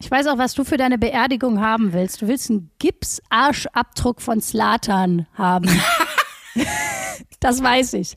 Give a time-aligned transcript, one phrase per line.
[0.00, 2.22] Ich weiß auch, was du für deine Beerdigung haben willst.
[2.22, 5.68] Du willst einen Gipsarschabdruck von Slatan haben.
[7.40, 8.16] das weiß ich.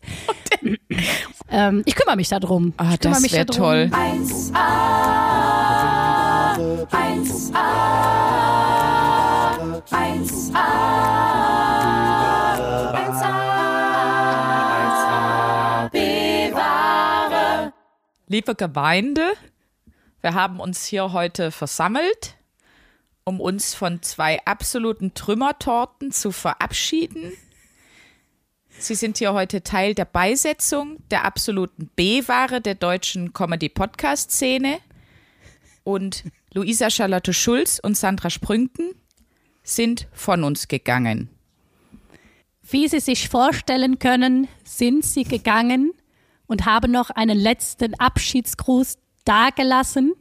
[1.50, 2.74] ähm, ich kümmere mich darum.
[2.78, 3.90] Ah, ich das wäre toll.
[3.92, 4.56] 1a,
[6.54, 7.62] 1a,
[9.90, 10.62] 1a,
[14.62, 17.74] 1a, bewahre.
[18.28, 19.34] Liebe Gemeinde,
[20.22, 22.36] wir haben uns hier heute versammelt,
[23.24, 27.34] um uns von zwei absoluten Trümmertorten zu verabschieden.
[28.70, 34.80] Sie sind hier heute Teil der Beisetzung der absoluten B-Ware der deutschen Comedy-Podcast-Szene.
[35.84, 38.92] Und Luisa Charlotte Schulz und Sandra Sprünken
[39.64, 41.30] sind von uns gegangen.
[42.62, 45.94] Wie Sie sich vorstellen können, sind Sie gegangen
[46.48, 50.14] und haben noch einen letzten Abschiedsgruß dagelassen.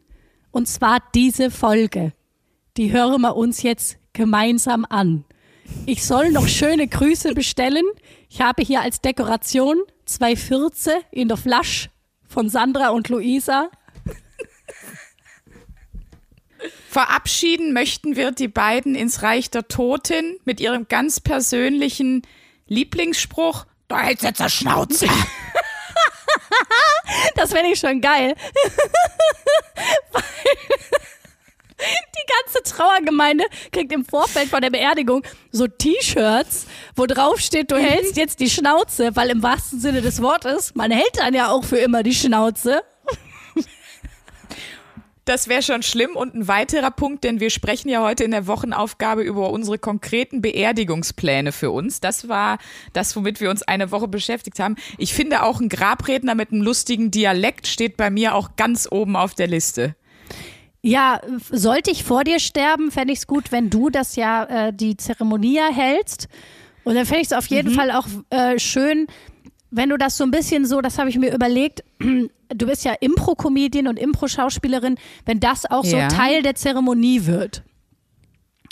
[0.50, 2.12] Und zwar diese Folge.
[2.77, 5.24] Die hören wir uns jetzt gemeinsam an.
[5.87, 7.84] Ich soll noch schöne Grüße bestellen.
[8.28, 11.90] Ich habe hier als Dekoration zwei Fürze in der Flasche
[12.26, 13.71] von Sandra und Luisa.
[16.88, 22.23] Verabschieden möchten wir die beiden ins Reich der Toten mit ihrem ganz persönlichen
[22.66, 23.66] Lieblingsspruch.
[23.88, 25.06] Da hältst jetzt der Schnauze.
[27.41, 28.35] Das finde ich schon geil.
[30.13, 30.23] Weil
[31.79, 37.79] die ganze Trauergemeinde kriegt im Vorfeld von der Beerdigung so T-Shirts, wo drauf steht, du
[37.79, 41.65] hältst jetzt die Schnauze, weil im wahrsten Sinne des Wortes, man hält dann ja auch
[41.65, 42.83] für immer die Schnauze.
[45.24, 46.16] Das wäre schon schlimm.
[46.16, 50.40] Und ein weiterer Punkt, denn wir sprechen ja heute in der Wochenaufgabe über unsere konkreten
[50.40, 52.01] Beerdigungspläne für uns.
[52.01, 52.59] Das war
[52.93, 54.77] das, womit wir uns eine Woche beschäftigt haben.
[54.99, 59.16] Ich finde auch ein Grabredner mit einem lustigen Dialekt steht bei mir auch ganz oben
[59.16, 59.95] auf der Liste.
[60.82, 64.72] Ja, sollte ich vor dir sterben, fände ich es gut, wenn du das ja äh,
[64.72, 66.28] die Zeremonie hältst.
[66.84, 69.06] Und dann fände ich es auf jeden Fall auch äh, schön,
[69.70, 72.92] wenn du das so ein bisschen so, das habe ich mir überlegt, du bist ja
[73.00, 76.10] Impro-Comedian und Impro-Schauspielerin, wenn das auch Ja.
[76.10, 77.62] so Teil der Zeremonie wird.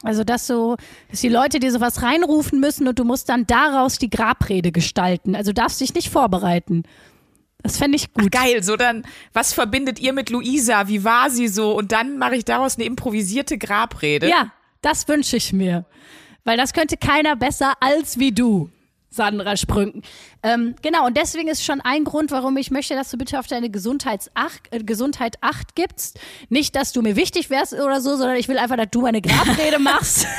[0.04, 0.76] Also, dass so,
[1.10, 5.34] dass die Leute dir sowas reinrufen müssen und du musst dann daraus die Grabrede gestalten.
[5.34, 6.84] Also darfst dich nicht vorbereiten.
[7.64, 8.30] Das fände ich gut.
[8.30, 10.86] Geil, so dann, was verbindet ihr mit Luisa?
[10.86, 11.76] Wie war sie so?
[11.76, 14.28] Und dann mache ich daraus eine improvisierte Grabrede.
[14.28, 15.84] Ja, das wünsche ich mir.
[16.44, 18.70] Weil das könnte keiner besser als wie du,
[19.18, 20.02] Sandra Sprünken.
[20.42, 23.48] Ähm, genau, und deswegen ist schon ein Grund, warum ich möchte, dass du bitte auf
[23.48, 26.18] deine Gesundheitsacht, äh, Gesundheit Acht gibst.
[26.48, 29.20] Nicht, dass du mir wichtig wärst oder so, sondern ich will einfach, dass du meine
[29.20, 30.26] Grabrede machst.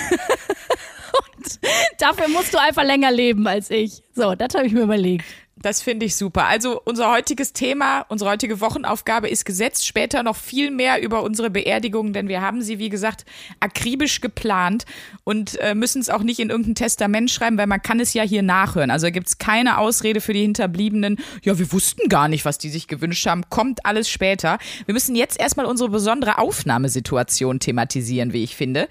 [1.36, 1.60] und
[1.98, 4.02] dafür musst du einfach länger leben als ich.
[4.14, 5.26] So, das habe ich mir überlegt.
[5.62, 6.46] Das finde ich super.
[6.46, 9.86] Also unser heutiges Thema, unsere heutige Wochenaufgabe ist gesetzt.
[9.86, 13.26] Später noch viel mehr über unsere Beerdigung, denn wir haben sie, wie gesagt,
[13.60, 14.86] akribisch geplant
[15.26, 18.24] und äh, müssen es auch nicht in irgendein Testament schreiben, weil man kann es ja
[18.24, 18.90] hier nachhören.
[18.90, 21.18] Also gibt es keine Ausrede für die Hinterbliebenen.
[21.44, 23.44] Ja, wir wussten gar nicht, was die sich gewünscht haben.
[23.50, 24.60] Kommt alles später.
[24.86, 28.88] Wir müssen jetzt erstmal unsere besondere Aufnahmesituation thematisieren, wie ich finde.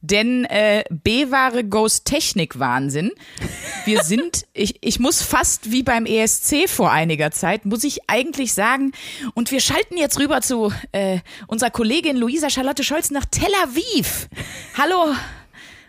[0.00, 3.12] Denn äh, B-Ware Goes Technik-Wahnsinn.
[3.84, 8.52] Wir sind, ich, ich muss fast wie beim ESC vor einiger Zeit, muss ich eigentlich
[8.54, 8.92] sagen,
[9.34, 14.28] und wir schalten jetzt rüber zu äh, unserer Kollegin Luisa Charlotte Scholz nach Tel Aviv.
[14.76, 15.14] Hallo.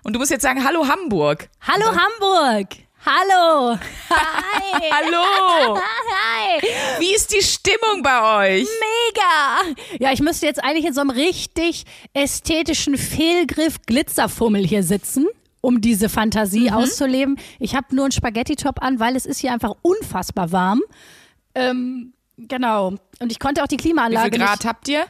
[0.04, 1.50] Und du musst jetzt sagen, hallo Hamburg.
[1.62, 2.89] Hallo Hamburg!
[3.06, 3.78] Hallo!
[4.10, 4.92] Hi!
[4.92, 5.78] Hallo.
[5.78, 6.62] Hi!
[7.00, 8.68] Wie ist die Stimmung bei euch?
[8.68, 9.76] Mega!
[10.00, 15.28] Ja, ich müsste jetzt eigentlich in so einem richtig ästhetischen Fehlgriff Glitzerfummel hier sitzen,
[15.62, 17.38] um diese Fantasie auszuleben.
[17.60, 20.82] Ich habe nur einen Spaghetti-Top an, weil es ist hier einfach unfassbar warm.
[21.56, 22.94] Ähm, genau.
[23.20, 24.66] Und ich konnte auch die Wie viel Klimaanlage Grad nicht.
[24.66, 25.06] habt ihr?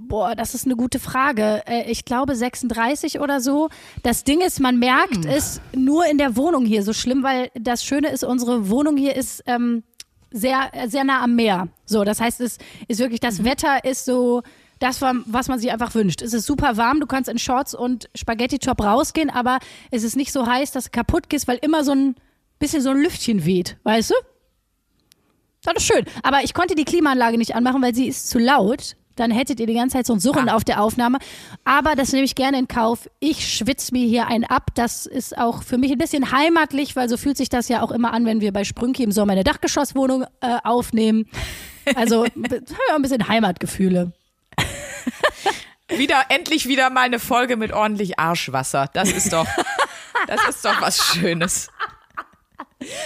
[0.00, 1.62] Boah, das ist eine gute Frage.
[1.66, 3.68] Äh, Ich glaube 36 oder so.
[4.02, 7.84] Das Ding ist, man merkt es nur in der Wohnung hier so schlimm, weil das
[7.84, 9.82] Schöne ist, unsere Wohnung hier ist ähm,
[10.30, 11.68] sehr, sehr nah am Meer.
[11.84, 14.42] So, das heißt, es ist wirklich, das Wetter ist so
[14.78, 16.22] das, was man sich einfach wünscht.
[16.22, 19.58] Es ist super warm, du kannst in Shorts und Spaghetti-Top rausgehen, aber
[19.90, 22.14] es ist nicht so heiß, dass du kaputt gehst, weil immer so ein
[22.60, 24.14] bisschen so ein Lüftchen weht, weißt du?
[25.64, 26.04] Das ist schön.
[26.22, 28.96] Aber ich konnte die Klimaanlage nicht anmachen, weil sie ist zu laut.
[29.18, 31.18] Dann hättet ihr die ganze Zeit so ein Surren auf der Aufnahme.
[31.64, 33.08] Aber das nehme ich gerne in Kauf.
[33.20, 34.68] Ich schwitze mir hier einen ab.
[34.74, 37.90] Das ist auch für mich ein bisschen heimatlich, weil so fühlt sich das ja auch
[37.90, 41.28] immer an, wenn wir bei Sprünki im Sommer eine Dachgeschosswohnung äh, aufnehmen.
[41.94, 42.56] Also b-
[42.88, 44.12] ja, ein bisschen Heimatgefühle.
[45.88, 48.90] Wieder, endlich wieder mal eine Folge mit ordentlich Arschwasser.
[48.92, 49.46] Das ist doch,
[50.26, 51.70] das ist doch was Schönes.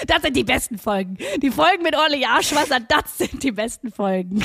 [0.06, 1.16] Das sind die besten Folgen.
[1.40, 4.44] Die Folgen mit ordentlich Arschwasser, das sind die besten Folgen.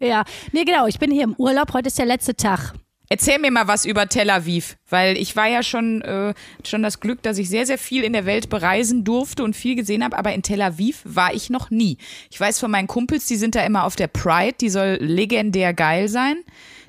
[0.00, 0.86] Ja, nee, genau.
[0.86, 1.74] Ich bin hier im Urlaub.
[1.74, 2.72] Heute ist der letzte Tag.
[3.12, 6.32] Erzähl mir mal was über Tel Aviv, weil ich war ja schon, äh,
[6.64, 9.74] schon das Glück, dass ich sehr, sehr viel in der Welt bereisen durfte und viel
[9.74, 11.98] gesehen habe, aber in Tel Aviv war ich noch nie.
[12.30, 15.74] Ich weiß von meinen Kumpels, die sind da immer auf der Pride, die soll legendär
[15.74, 16.36] geil sein.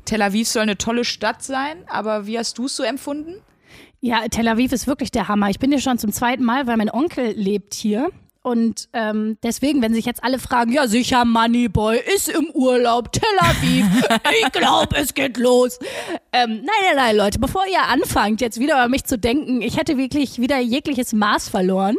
[0.06, 3.42] Tel Aviv soll eine tolle Stadt sein, aber wie hast du es so empfunden?
[4.00, 5.50] Ja, Tel Aviv ist wirklich der Hammer.
[5.50, 8.12] Ich bin hier schon zum zweiten Mal, weil mein Onkel lebt hier.
[8.44, 13.24] Und ähm, deswegen, wenn sich jetzt alle fragen, ja sicher, Moneyboy ist im Urlaub, Tel
[13.38, 13.86] Aviv,
[14.44, 15.78] ich glaube, es geht los.
[16.34, 19.78] Ähm, nein, nein, nein, Leute, bevor ihr anfangt, jetzt wieder über mich zu denken, ich
[19.78, 21.98] hätte wirklich wieder jegliches Maß verloren.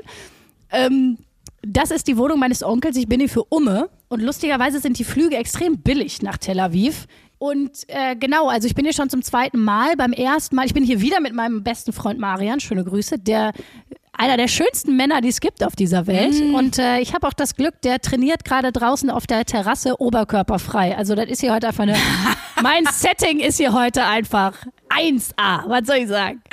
[0.73, 1.19] Ähm,
[1.65, 3.89] das ist die Wohnung meines Onkels, ich bin hier für Umme.
[4.09, 7.07] Und lustigerweise sind die Flüge extrem billig nach Tel Aviv.
[7.43, 9.97] Und äh, genau, also ich bin hier schon zum zweiten Mal.
[9.97, 13.53] Beim ersten Mal, ich bin hier wieder mit meinem besten Freund Marian, schöne Grüße, der
[14.13, 16.41] einer der schönsten Männer, die es gibt auf dieser Welt.
[16.41, 16.55] Mhm.
[16.55, 20.97] Und äh, ich habe auch das Glück, der trainiert gerade draußen auf der Terrasse oberkörperfrei.
[20.97, 21.97] Also das ist hier heute einfach eine.
[22.63, 24.55] mein Setting ist hier heute einfach
[24.91, 25.69] 1A.
[25.69, 26.45] Was soll ich sagen?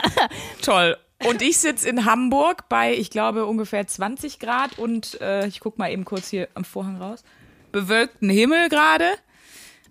[0.60, 0.98] Toll.
[1.26, 5.78] Und ich sitze in Hamburg bei, ich glaube, ungefähr 20 Grad und äh, ich gucke
[5.78, 7.24] mal eben kurz hier am Vorhang raus.
[7.72, 9.06] Bewölkten Himmel gerade.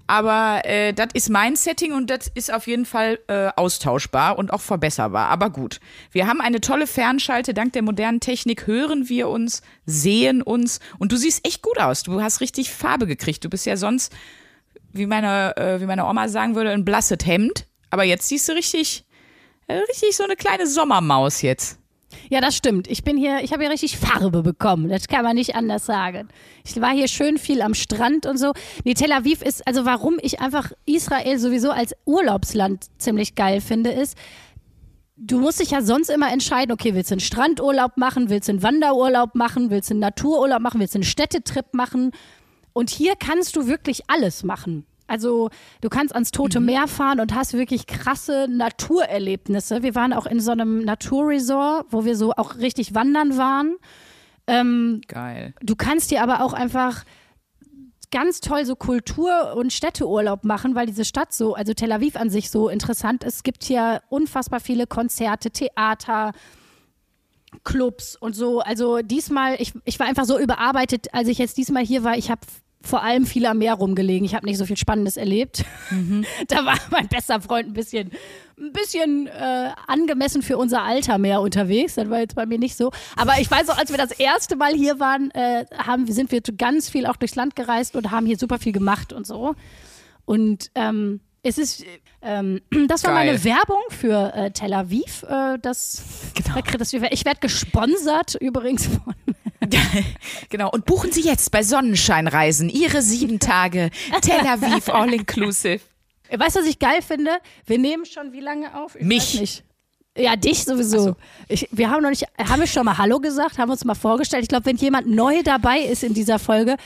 [0.06, 4.52] Aber äh, das ist mein Setting und das ist auf jeden Fall äh, austauschbar und
[4.52, 5.30] auch verbesserbar.
[5.30, 5.80] Aber gut,
[6.12, 7.54] wir haben eine tolle Fernschalte.
[7.54, 12.04] Dank der modernen Technik hören wir uns, sehen uns und du siehst echt gut aus.
[12.04, 13.44] Du hast richtig Farbe gekriegt.
[13.46, 14.14] Du bist ja sonst,
[14.92, 17.66] wie meine, äh, wie meine Oma sagen würde, ein blasses Hemd.
[17.90, 19.06] Aber jetzt siehst du richtig,
[19.68, 21.80] äh, richtig so eine kleine Sommermaus jetzt.
[22.30, 22.88] Ja, das stimmt.
[22.88, 24.90] Ich bin hier, ich habe hier richtig Farbe bekommen.
[24.90, 26.30] Das kann man nicht anders sagen.
[26.66, 28.54] Ich war hier schön viel am Strand und so.
[28.84, 33.92] Nee, Tel Aviv ist, also warum ich einfach Israel sowieso als Urlaubsland ziemlich geil finde,
[33.92, 34.18] ist,
[35.18, 38.54] du musst dich ja sonst immer entscheiden, okay, willst du einen Strandurlaub machen, willst du
[38.54, 42.12] einen Wanderurlaub machen, willst du einen Natururlaub machen, willst du einen Städtetrip machen.
[42.74, 44.86] Und hier kannst du wirklich alles machen.
[45.08, 45.50] Also
[45.82, 49.84] du kannst ans Tote Meer fahren und hast wirklich krasse Naturerlebnisse.
[49.84, 53.76] Wir waren auch in so einem Naturresort, wo wir so auch richtig wandern waren.
[54.48, 55.54] Ähm, Geil.
[55.62, 57.06] du kannst dir aber auch einfach
[58.12, 62.30] ganz toll so Kultur- und Städteurlaub machen, weil diese Stadt so, also Tel Aviv an
[62.30, 63.38] sich so interessant ist.
[63.38, 66.34] Es gibt hier unfassbar viele Konzerte, Theater,
[67.64, 68.60] Clubs und so.
[68.60, 72.16] Also diesmal, ich, ich war einfach so überarbeitet, als ich jetzt diesmal hier war.
[72.16, 72.42] Ich habe
[72.84, 74.26] vor allem viel am Meer rumgelegen.
[74.26, 75.64] Ich habe nicht so viel Spannendes erlebt.
[76.48, 78.12] da war mein bester Freund ein bisschen,
[78.60, 81.96] ein bisschen äh, angemessen für unser Alter mehr unterwegs.
[81.96, 82.92] Das war jetzt bei mir nicht so.
[83.16, 86.42] Aber ich weiß auch, als wir das erste Mal hier waren, äh, haben, sind wir
[86.58, 89.56] ganz viel auch durchs Land gereist und haben hier super viel gemacht und so.
[90.26, 91.86] Und ähm, es ist,
[92.22, 93.28] ähm, das war Geil.
[93.28, 95.24] meine Werbung für äh, Tel Aviv.
[95.24, 96.04] Äh, das,
[96.78, 99.14] das, ich werde gesponsert übrigens von
[100.50, 100.70] genau.
[100.72, 103.90] Und buchen Sie jetzt bei Sonnenscheinreisen Ihre sieben Tage
[104.22, 105.82] Tel Aviv All Inclusive.
[106.32, 107.32] Weißt du, was ich geil finde?
[107.66, 108.96] Wir nehmen schon wie lange auf?
[108.96, 109.64] Ich Mich.
[110.18, 111.00] Ja, dich sowieso.
[111.00, 111.16] So.
[111.48, 114.44] Ich, wir haben noch nicht, haben wir schon mal Hallo gesagt, haben uns mal vorgestellt.
[114.44, 116.78] Ich glaube, wenn jemand neu dabei ist in dieser Folge,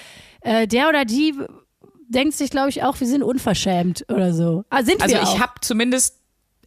[0.41, 1.33] äh, der oder die
[2.07, 4.63] denkt sich, glaube ich, auch, wir sind unverschämt oder so.
[4.69, 6.16] Ah, sind Also wir ich habe zumindest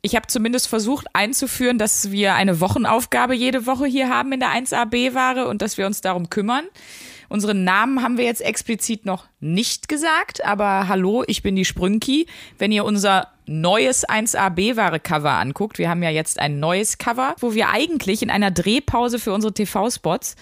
[0.02, 4.50] ich habe zumindest versucht einzuführen, dass wir eine Wochenaufgabe jede Woche hier haben in der
[4.50, 6.64] 1AB-Ware und dass wir uns darum kümmern.
[7.28, 12.26] Unseren Namen haben wir jetzt explizit noch nicht gesagt, aber hallo, ich bin die Sprünki.
[12.58, 17.68] Wenn ihr unser neues 1AB-Ware-Cover anguckt, wir haben ja jetzt ein neues Cover, wo wir
[17.68, 20.34] eigentlich in einer Drehpause für unsere TV-Spots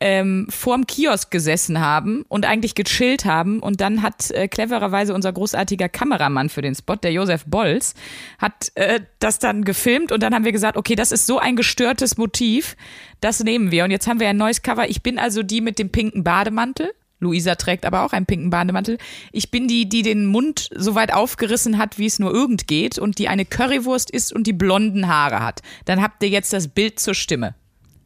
[0.00, 3.60] ähm, vorm Kiosk gesessen haben und eigentlich gechillt haben.
[3.60, 7.94] Und dann hat äh, clevererweise unser großartiger Kameramann für den Spot, der Josef Bolz,
[8.38, 11.56] hat äh, das dann gefilmt und dann haben wir gesagt, okay, das ist so ein
[11.56, 12.76] gestörtes Motiv,
[13.20, 13.84] das nehmen wir.
[13.84, 14.88] Und jetzt haben wir ein neues Cover.
[14.88, 16.92] Ich bin also die mit dem pinken Bademantel.
[17.20, 18.98] Luisa trägt aber auch einen pinken Bademantel.
[19.32, 22.98] Ich bin die, die den Mund so weit aufgerissen hat, wie es nur irgend geht
[22.98, 25.62] und die eine Currywurst isst und die blonden Haare hat.
[25.84, 27.56] Dann habt ihr jetzt das Bild zur Stimme.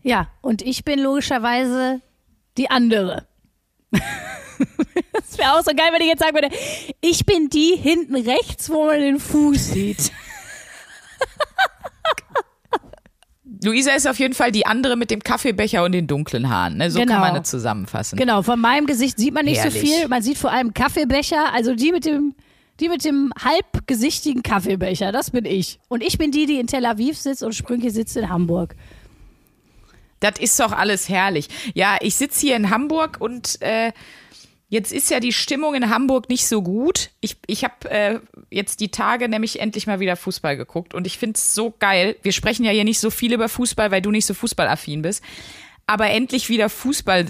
[0.03, 2.01] Ja, und ich bin logischerweise
[2.59, 3.27] die andere.
[3.93, 6.49] das wäre auch so geil, wenn ich jetzt sagen würde,
[7.01, 10.13] ich bin die hinten rechts, wo man den Fuß sieht.
[13.65, 16.79] Luisa ist auf jeden Fall die andere mit dem Kaffeebecher und den dunklen Haaren.
[16.79, 16.91] Ne?
[16.91, 17.13] So Genau.
[17.13, 18.19] kann man es zusammenfassen.
[18.19, 19.81] Genau, von meinem Gesicht sieht man nicht Herrlich.
[19.81, 20.09] so viel.
[20.09, 22.35] Man sieht vor allem Kaffeebecher, also die mit dem,
[22.81, 25.79] die mit dem halbgesichtigen Kaffeebecher, das bin ich.
[25.89, 28.75] Und ich bin die, die in Tel Aviv sitzt und Sprünke sitzt in Hamburg.
[30.23, 31.49] Das ist doch alles herrlich.
[31.75, 33.93] Ja, ich sitze hier in Hamburg und äh,
[34.69, 37.11] jetzt ist ja die Stimmung in Hamburg nicht so gut.
[37.21, 41.19] Ich, ich habe äh, jetzt die Tage nämlich endlich mal wieder Fußball geguckt und ich
[41.19, 42.17] finde es so geil.
[42.23, 45.25] Wir sprechen ja hier nicht so viel über Fußball, weil du nicht so fußballaffin bist.
[45.89, 47.27] Aber endlich wieder Fußball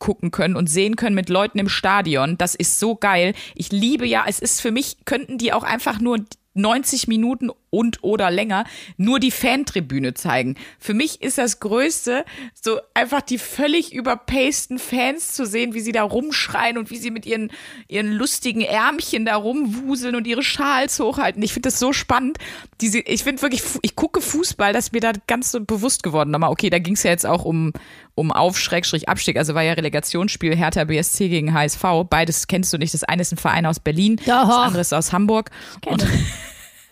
[0.00, 2.36] gucken können und sehen können mit Leuten im Stadion.
[2.36, 3.34] Das ist so geil.
[3.54, 6.18] Ich liebe ja, es ist für mich, könnten die auch einfach nur
[6.54, 8.64] 90 Minuten und oder länger
[8.98, 10.56] nur die Fantribüne zeigen.
[10.78, 15.92] Für mich ist das Größte, so einfach die völlig überpasten Fans zu sehen, wie sie
[15.92, 17.50] da rumschreien und wie sie mit ihren,
[17.88, 21.42] ihren lustigen Ärmchen da rumwuseln und ihre Schals hochhalten.
[21.42, 22.36] Ich finde das so spannend.
[22.82, 26.30] Diese, ich finde wirklich, ich gucke Fußball, das ist mir da ganz so bewusst geworden.
[26.30, 27.72] Nochmal, okay, da ging es ja jetzt auch um,
[28.14, 31.82] um Auf-Abstieg, also war ja Relegationsspiel Hertha BSC gegen HSV.
[32.10, 32.92] Beides kennst du nicht.
[32.92, 34.26] Das eine ist ein Verein aus Berlin, Doch.
[34.26, 35.50] das andere ist aus Hamburg.
[35.86, 36.06] Und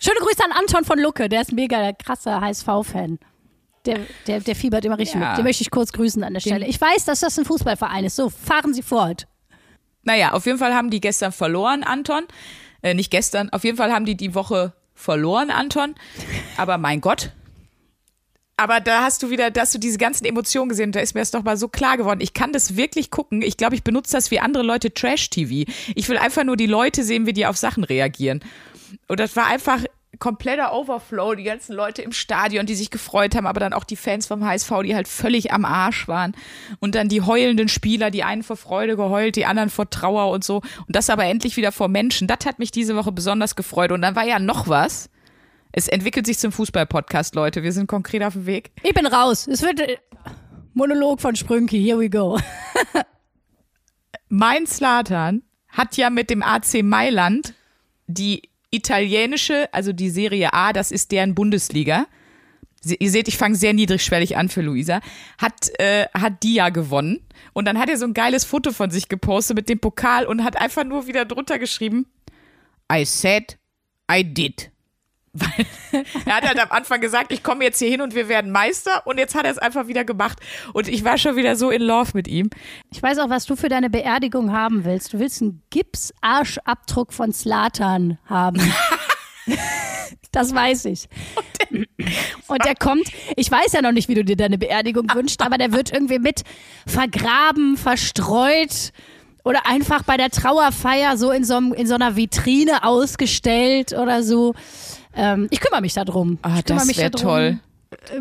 [0.03, 3.19] Schöne Grüße an Anton von Lucke, der ist mega krasser HSV-Fan.
[3.87, 5.29] Der, der, der fiebert immer richtig Ja.
[5.31, 5.39] mit.
[5.39, 6.67] Den möchte ich kurz grüßen an der Stelle.
[6.67, 8.17] Ich weiß, dass das ein Fußballverein ist.
[8.17, 9.27] So, fahren Sie fort.
[10.03, 12.25] Naja, auf jeden Fall haben die gestern verloren, Anton.
[12.83, 15.95] Äh, nicht gestern, auf jeden Fall haben die die Woche verloren, Anton.
[16.57, 17.33] Aber mein Gott.
[18.57, 21.31] Aber da hast du wieder, dass du diese ganzen Emotionen gesehen da ist mir das
[21.31, 22.21] doch mal so klar geworden.
[22.21, 23.41] Ich kann das wirklich gucken.
[23.41, 25.71] Ich glaube, ich benutze das wie andere Leute Trash-TV.
[25.95, 28.41] Ich will einfach nur die Leute sehen, wie die auf Sachen reagieren.
[29.09, 29.83] Und das war einfach
[30.19, 33.97] kompletter Overflow, die ganzen Leute im Stadion, die sich gefreut haben, aber dann auch die
[33.97, 36.37] Fans vom HSV, die halt völlig am Arsch waren.
[36.79, 40.45] Und dann die heulenden Spieler, die einen vor Freude geheult, die anderen vor Trauer und
[40.45, 40.57] so.
[40.87, 42.29] Und das aber endlich wieder vor Menschen.
[42.29, 43.93] Das hat mich diese Woche besonders gefreut.
[43.93, 45.09] Und dann war ja noch was.
[45.73, 47.63] Es entwickelt sich zum Fußball-Podcast, Leute.
[47.63, 48.73] Wir sind konkret auf dem Weg.
[48.83, 49.47] Ich bin raus.
[49.47, 49.97] Es wird äh,
[50.75, 51.83] Monolog von Sprünki.
[51.83, 52.39] Here we go.
[54.29, 57.55] Mein Slatan hat ja mit dem AC Mailand
[58.07, 62.07] die italienische, also die Serie A, das ist deren Bundesliga.
[62.83, 65.01] Ihr seht, ich fange sehr niedrigschwellig an für Luisa.
[65.39, 67.21] Hat, äh, hat die ja gewonnen.
[67.53, 70.45] Und dann hat er so ein geiles Foto von sich gepostet mit dem Pokal und
[70.45, 72.07] hat einfach nur wieder drunter geschrieben,
[72.91, 73.59] I said,
[74.11, 74.71] I did.
[75.33, 75.67] Weil
[76.27, 79.07] er hat halt am Anfang gesagt, ich komme jetzt hier hin und wir werden Meister
[79.07, 80.41] und jetzt hat er es einfach wieder gemacht.
[80.73, 82.51] Und ich war schon wieder so in Love mit ihm.
[82.91, 85.13] Ich weiß auch, was du für deine Beerdigung haben willst.
[85.13, 88.61] Du willst einen Gipsarschabdruck von Slatan haben.
[90.33, 91.09] Das weiß ich.
[92.47, 95.59] Und der kommt, ich weiß ja noch nicht, wie du dir deine Beerdigung wünschst, aber
[95.59, 96.43] der wird irgendwie mit
[96.87, 98.93] vergraben, verstreut
[99.43, 104.23] oder einfach bei der Trauerfeier so in so, einem, in so einer Vitrine ausgestellt oder
[104.23, 104.55] so.
[105.15, 106.39] Ähm, ich kümmere mich darum.
[106.43, 107.59] Ah, ich kümmere das wäre toll.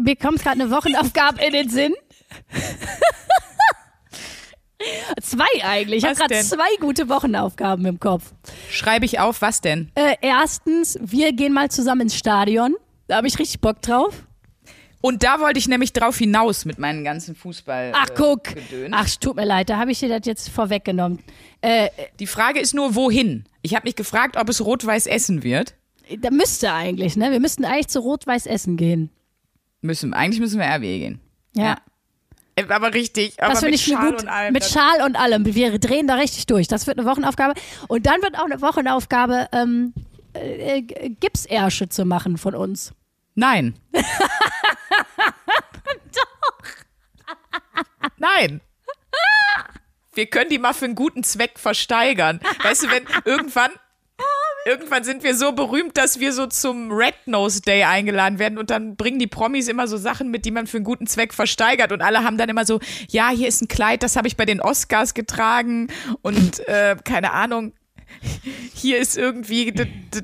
[0.02, 1.94] Mir kommt gerade eine Wochenaufgabe in den Sinn.
[5.22, 6.04] zwei eigentlich.
[6.04, 8.34] Ich habe gerade zwei gute Wochenaufgaben im Kopf.
[8.70, 9.92] Schreibe ich auf, was denn?
[9.96, 12.76] Äh, erstens, wir gehen mal zusammen ins Stadion.
[13.08, 14.26] Da habe ich richtig Bock drauf.
[15.02, 17.94] Und da wollte ich nämlich drauf hinaus mit meinen ganzen Fußball.
[17.96, 18.44] Ach, äh, guck.
[18.44, 18.92] Gedöns.
[18.92, 21.20] Ach, tut mir leid, da habe ich dir das jetzt vorweggenommen.
[21.62, 23.46] Äh, Die Frage ist nur, wohin?
[23.62, 25.76] Ich habe mich gefragt, ob es Rot-Weiß Essen wird.
[26.18, 27.32] Da müsste eigentlich, ne?
[27.32, 29.10] Wir müssten eigentlich zu Rot-Weiß Essen gehen.
[29.82, 31.20] Müssen, eigentlich müssen wir RW gehen.
[31.56, 31.78] Ja.
[32.56, 34.22] Äh, Aber richtig, aber das mit ich Schal gut.
[34.22, 34.54] und allem.
[34.54, 35.46] mit Schal und allem.
[35.46, 36.68] Wir drehen da richtig durch.
[36.68, 37.54] Das wird eine Wochenaufgabe.
[37.88, 39.94] Und dann wird auch eine Wochenaufgabe, ähm,
[40.34, 42.94] äh, äh, Gipsärsche zu machen von uns.
[43.36, 43.76] Nein.
[43.94, 44.02] Doch.
[48.18, 48.62] Nein.
[50.14, 52.42] Wir können die mal für einen guten Zweck versteigern.
[52.64, 53.72] Weißt du, wenn irgendwann
[54.66, 58.70] Irgendwann sind wir so berühmt, dass wir so zum Red Nose Day eingeladen werden und
[58.70, 61.92] dann bringen die Promis immer so Sachen mit, die man für einen guten Zweck versteigert
[61.92, 64.46] und alle haben dann immer so, ja, hier ist ein Kleid, das habe ich bei
[64.46, 65.88] den Oscars getragen
[66.22, 67.74] und äh, keine Ahnung,
[68.74, 69.74] hier ist irgendwie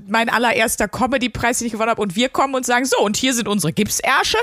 [0.07, 3.33] mein allererster Comedy-Preis, den ich gewonnen habe und wir kommen und sagen, so, und hier
[3.33, 4.37] sind unsere Gipsärsche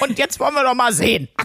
[0.00, 1.28] und jetzt wollen wir doch mal sehen.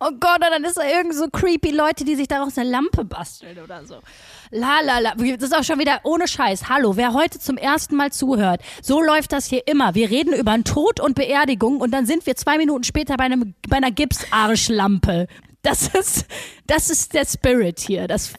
[0.00, 3.04] Oh Gott, und dann ist da irgend so creepy Leute, die sich daraus eine Lampe
[3.04, 4.00] basteln oder so.
[4.50, 5.14] La la la.
[5.14, 6.68] Das ist auch schon wieder ohne Scheiß.
[6.68, 9.94] Hallo, wer heute zum ersten Mal zuhört, so läuft das hier immer.
[9.94, 13.24] Wir reden über einen Tod und Beerdigung und dann sind wir zwei Minuten später bei,
[13.24, 15.26] einem, bei einer Gipsarschlampe.
[15.62, 16.26] Das ist,
[16.66, 18.08] das ist der Spirit hier.
[18.08, 18.32] Das,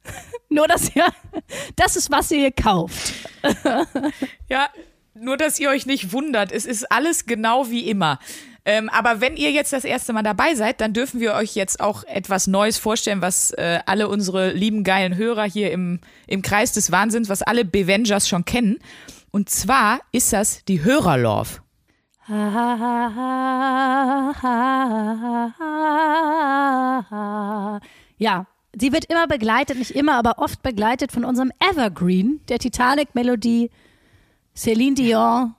[0.48, 1.06] nur, dass ihr,
[1.74, 3.14] das ist, was ihr hier kauft.
[4.48, 4.68] Ja,
[5.20, 8.18] nur dass ihr euch nicht wundert, es ist alles genau wie immer.
[8.64, 11.78] Ähm, aber wenn ihr jetzt das erste Mal dabei seid, dann dürfen wir euch jetzt
[11.80, 16.72] auch etwas Neues vorstellen, was äh, alle unsere lieben geilen Hörer hier im, im Kreis
[16.72, 18.78] des Wahnsinns, was alle Bevengers schon kennen.
[19.30, 21.60] Und zwar ist das die Hörerlove.
[28.18, 28.46] Ja,
[28.76, 33.70] sie wird immer begleitet, nicht immer, aber oft begleitet von unserem Evergreen, der Titanic-Melodie,
[34.56, 35.54] Celine Dion.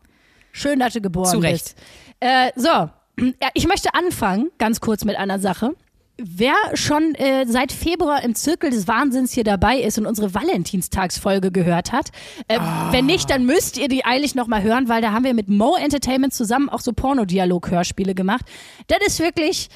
[0.52, 1.76] Schön, dass du geboren Zu Recht.
[1.76, 1.78] bist.
[2.20, 5.72] Äh, so, ja, ich möchte anfangen, ganz kurz mit einer Sache.
[6.20, 11.52] Wer schon äh, seit Februar im Zirkel des Wahnsinns hier dabei ist und unsere Valentinstagsfolge
[11.52, 12.10] gehört hat,
[12.48, 12.58] äh,
[12.90, 15.76] wenn nicht, dann müsst ihr die eilig nochmal hören, weil da haben wir mit Mo
[15.76, 18.46] Entertainment zusammen auch so Pornodialog-Hörspiele gemacht.
[18.88, 19.70] Das ist wirklich,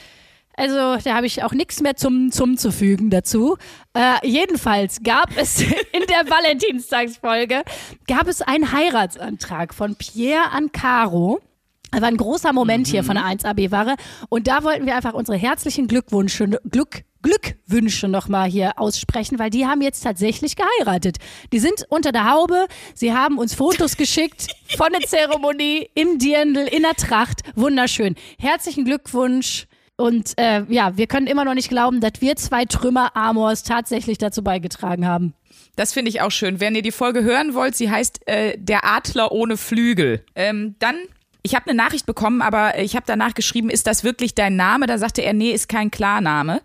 [0.62, 3.58] Also da habe ich auch nichts mehr zum, zum zu fügen dazu.
[3.96, 5.60] Äh, jedenfalls gab es
[5.92, 7.64] in der Valentinstagsfolge
[8.08, 11.42] gab es einen Heiratsantrag von Pierre an Caro.
[11.90, 13.96] Das war ein großer Moment hier von der 1AB-Ware.
[14.30, 19.66] Und da wollten wir einfach unsere herzlichen Glückwünsche, Glück, Glückwünsche nochmal hier aussprechen, weil die
[19.66, 21.18] haben jetzt tatsächlich geheiratet.
[21.52, 22.68] Die sind unter der Haube.
[22.94, 24.46] Sie haben uns Fotos geschickt
[24.78, 27.42] von der Zeremonie im Dirndl, in der Tracht.
[27.56, 28.14] Wunderschön.
[28.38, 29.66] Herzlichen Glückwunsch.
[30.02, 34.18] Und äh, ja, wir können immer noch nicht glauben, dass wir zwei Trümmer Amors tatsächlich
[34.18, 35.36] dazu beigetragen haben.
[35.76, 36.60] Das finde ich auch schön.
[36.60, 40.26] Wenn ihr die Folge hören wollt, sie heißt äh, Der Adler ohne Flügel.
[40.36, 40.96] Ähm, dann
[41.44, 44.86] ich habe eine Nachricht bekommen, aber ich habe danach geschrieben, ist das wirklich dein Name?
[44.86, 46.62] Da sagte er, nee, ist kein Klarname.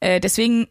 [0.00, 0.66] Äh, deswegen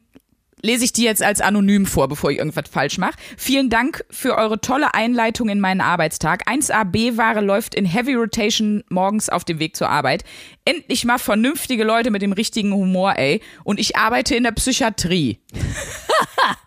[0.61, 3.15] lese ich die jetzt als anonym vor, bevor ich irgendwas falsch mache.
[3.37, 6.49] Vielen Dank für eure tolle Einleitung in meinen Arbeitstag.
[6.49, 10.23] 1AB-Ware läuft in Heavy Rotation morgens auf dem Weg zur Arbeit.
[10.65, 13.41] Endlich mal vernünftige Leute mit dem richtigen Humor, ey.
[13.63, 15.39] Und ich arbeite in der Psychiatrie.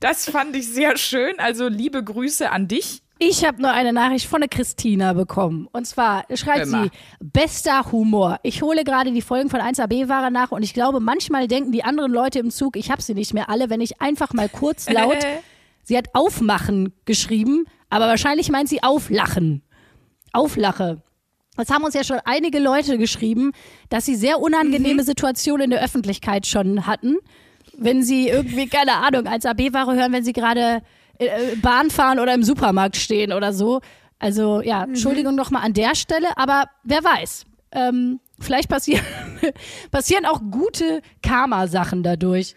[0.00, 1.38] das fand ich sehr schön.
[1.38, 3.02] Also liebe Grüße an dich.
[3.20, 5.68] Ich habe nur eine Nachricht von der Christina bekommen.
[5.72, 6.84] Und zwar schreibt Immer.
[6.84, 8.38] sie, bester Humor.
[8.44, 12.12] Ich hole gerade die Folgen von 1AB-Ware nach und ich glaube, manchmal denken die anderen
[12.12, 15.18] Leute im Zug, ich habe sie nicht mehr alle, wenn ich einfach mal kurz laut,
[15.82, 19.62] sie hat aufmachen geschrieben, aber wahrscheinlich meint sie auflachen.
[20.32, 21.02] Auflache.
[21.56, 23.50] Das haben uns ja schon einige Leute geschrieben,
[23.88, 27.16] dass sie sehr unangenehme Situationen in der Öffentlichkeit schon hatten.
[27.76, 30.82] Wenn sie irgendwie, keine Ahnung, 1AB-Ware hören, wenn sie gerade
[31.62, 33.80] Bahn fahren oder im Supermarkt stehen oder so.
[34.18, 37.44] Also ja, Entschuldigung nochmal an der Stelle, aber wer weiß.
[37.72, 39.04] Ähm, vielleicht passieren,
[39.90, 42.54] passieren auch gute Karma-Sachen dadurch.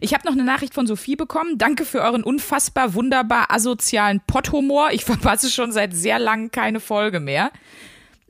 [0.00, 1.56] Ich habe noch eine Nachricht von Sophie bekommen.
[1.58, 4.90] Danke für euren unfassbar wunderbar asozialen Potthumor.
[4.92, 7.50] Ich verpasse schon seit sehr langem keine Folge mehr.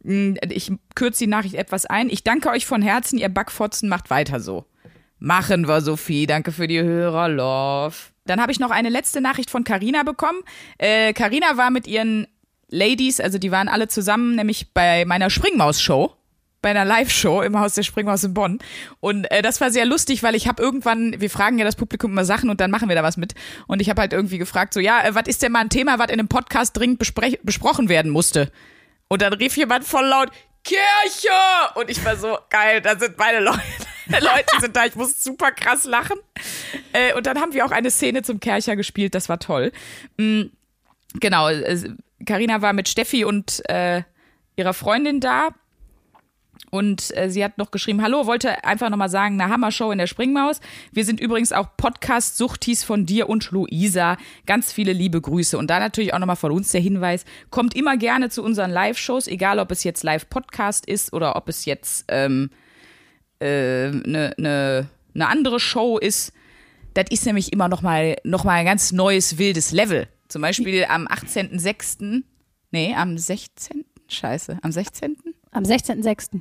[0.02, 2.10] Hm, Ich kürze die Nachricht etwas ein.
[2.10, 4.64] Ich danke euch von Herzen, ihr Backfotzen macht weiter so.
[5.20, 6.26] Machen wir, Sophie.
[6.26, 7.96] Danke für die Hörer, Love.
[8.28, 10.40] Dann habe ich noch eine letzte Nachricht von Carina bekommen.
[10.78, 12.26] Äh, Carina war mit ihren
[12.68, 16.14] Ladies, also die waren alle zusammen, nämlich bei meiner Springmaus-Show.
[16.60, 18.58] Bei einer Live-Show im Haus der Springmaus in Bonn.
[18.98, 22.10] Und äh, das war sehr lustig, weil ich habe irgendwann, wir fragen ja das Publikum
[22.10, 23.34] immer Sachen und dann machen wir da was mit.
[23.68, 26.00] Und ich habe halt irgendwie gefragt, so, ja, äh, was ist denn mal ein Thema,
[26.00, 28.50] was in einem Podcast dringend besprochen werden musste?
[29.06, 30.30] Und dann rief jemand voll laut,
[30.64, 31.28] Kirche!
[31.76, 33.62] Und ich war so, geil, da sind meine Leute.
[34.20, 36.18] Leute sind da, ich muss super krass lachen.
[36.92, 39.72] Äh, und dann haben wir auch eine Szene zum Kercher gespielt, das war toll.
[40.16, 40.44] Mm,
[41.14, 41.48] genau,
[42.24, 44.02] Karina war mit Steffi und äh,
[44.56, 45.50] ihrer Freundin da.
[46.70, 50.06] Und äh, sie hat noch geschrieben, hallo, wollte einfach nochmal sagen, eine Hammer-Show in der
[50.06, 50.60] Springmaus.
[50.92, 54.18] Wir sind übrigens auch Podcast-Suchtis von dir und Luisa.
[54.44, 55.56] Ganz viele liebe Grüße.
[55.56, 59.28] Und da natürlich auch nochmal von uns der Hinweis, kommt immer gerne zu unseren Live-Shows,
[59.28, 62.50] egal ob es jetzt Live-Podcast ist oder ob es jetzt ähm,
[63.40, 66.32] äh, ne, ne, andere Show ist.
[66.94, 70.08] Das ist nämlich immer nochmal noch mal ein ganz neues, wildes Level.
[70.28, 72.22] Zum Beispiel am 18.06.,
[72.70, 75.16] nee, am 16., scheiße, am 16.,
[75.50, 76.40] Am 16.06.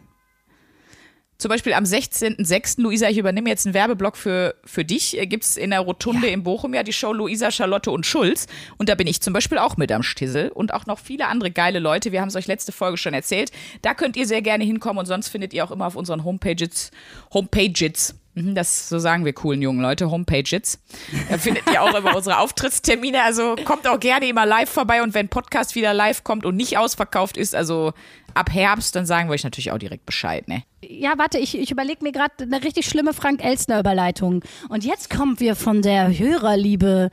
[1.37, 2.81] zum Beispiel am 16.06.
[2.81, 5.17] Luisa, ich übernehme jetzt einen Werbeblock für, für dich.
[5.23, 8.47] Gibt es in der Rotunde in Bochum ja die Show Luisa, Charlotte und Schulz.
[8.77, 11.51] Und da bin ich zum Beispiel auch mit am Stissel und auch noch viele andere
[11.51, 12.11] geile Leute.
[12.11, 13.51] Wir haben es euch letzte Folge schon erzählt.
[13.81, 16.91] Da könnt ihr sehr gerne hinkommen und sonst findet ihr auch immer auf unseren Homepages,
[17.33, 20.79] Homepages, das so sagen wir coolen jungen Leute, Homepages.
[21.29, 23.23] Da findet ihr auch immer unsere Auftrittstermine.
[23.23, 26.77] Also kommt auch gerne immer live vorbei und wenn Podcast wieder live kommt und nicht
[26.77, 27.93] ausverkauft ist, also
[28.33, 30.63] ab Herbst, dann sagen wir euch natürlich auch direkt Bescheid, ne?
[30.81, 34.43] Ja, warte, ich, ich überlege mir gerade eine richtig schlimme Frank-Elstner-Überleitung.
[34.69, 37.09] Und jetzt kommen wir von der Hörerliebe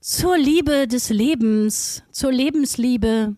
[0.00, 3.34] zur Liebe des Lebens, zur Lebensliebe.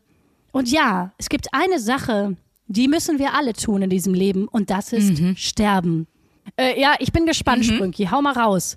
[0.53, 4.69] Und ja, es gibt eine Sache, die müssen wir alle tun in diesem Leben und
[4.69, 6.07] das ist sterben.
[6.57, 8.07] Äh, ja, ich bin gespannt, Sprünki.
[8.11, 8.77] Hau mal raus.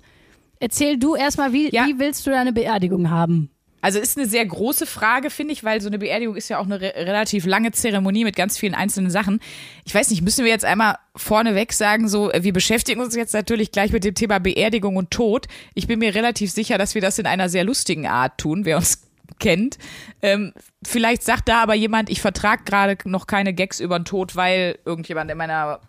[0.60, 1.86] Erzähl du erstmal, wie, Ja.
[1.86, 3.50] wie willst du deine Beerdigung haben?
[3.84, 6.66] Also ist eine sehr große Frage, finde ich, weil so eine Beerdigung ist ja auch
[6.66, 9.40] eine re relativ lange Zeremonie mit ganz vielen einzelnen Sachen.
[9.84, 13.34] Ich weiß nicht, müssen wir jetzt einmal vorneweg sagen, so, äh, wir beschäftigen uns jetzt
[13.34, 15.48] natürlich gleich mit dem Thema Beerdigung und Tod.
[15.74, 18.76] Ich bin mir relativ sicher, dass wir das in einer sehr lustigen Art tun, wer
[18.76, 19.02] uns
[19.40, 19.78] kennt.
[20.22, 20.52] Ähm,
[20.86, 24.78] vielleicht sagt da aber jemand, ich vertrage gerade noch keine Gags über den Tod, weil
[24.84, 25.80] irgendjemand in meiner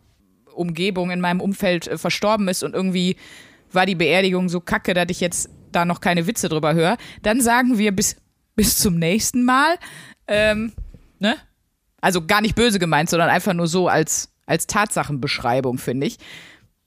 [0.54, 3.16] Umgebung, in meinem Umfeld äh, verstorben ist und irgendwie
[3.72, 7.42] war die Beerdigung so kacke, dass ich jetzt da noch keine Witze drüber höre, dann
[7.42, 8.16] sagen wir bis,
[8.56, 9.76] bis zum nächsten Mal.
[10.28, 10.74] Ähm,
[11.20, 11.36] ne?
[12.02, 16.18] Also gar nicht böse gemeint, sondern einfach nur so als, als Tatsachenbeschreibung, finde ich.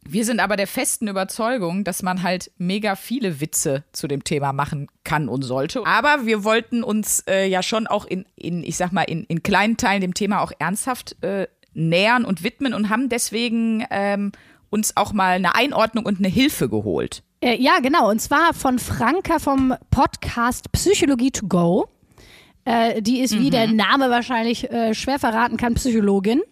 [0.09, 4.52] Wir sind aber der festen Überzeugung, dass man halt mega viele Witze zu dem Thema
[4.52, 5.85] machen kann und sollte.
[5.85, 9.42] Aber wir wollten uns äh, ja schon auch in, in, ich sag mal, in, in
[9.42, 14.32] kleinen Teilen dem Thema auch ernsthaft äh, nähern und widmen und haben deswegen ähm,
[14.70, 17.22] uns auch mal eine Einordnung und eine Hilfe geholt.
[17.40, 18.10] Äh, ja, genau.
[18.10, 21.88] Und zwar von Franka vom Podcast Psychologie to Go.
[22.64, 26.42] Äh, die ist, wie der Name wahrscheinlich äh, schwer verraten kann, Psychologin.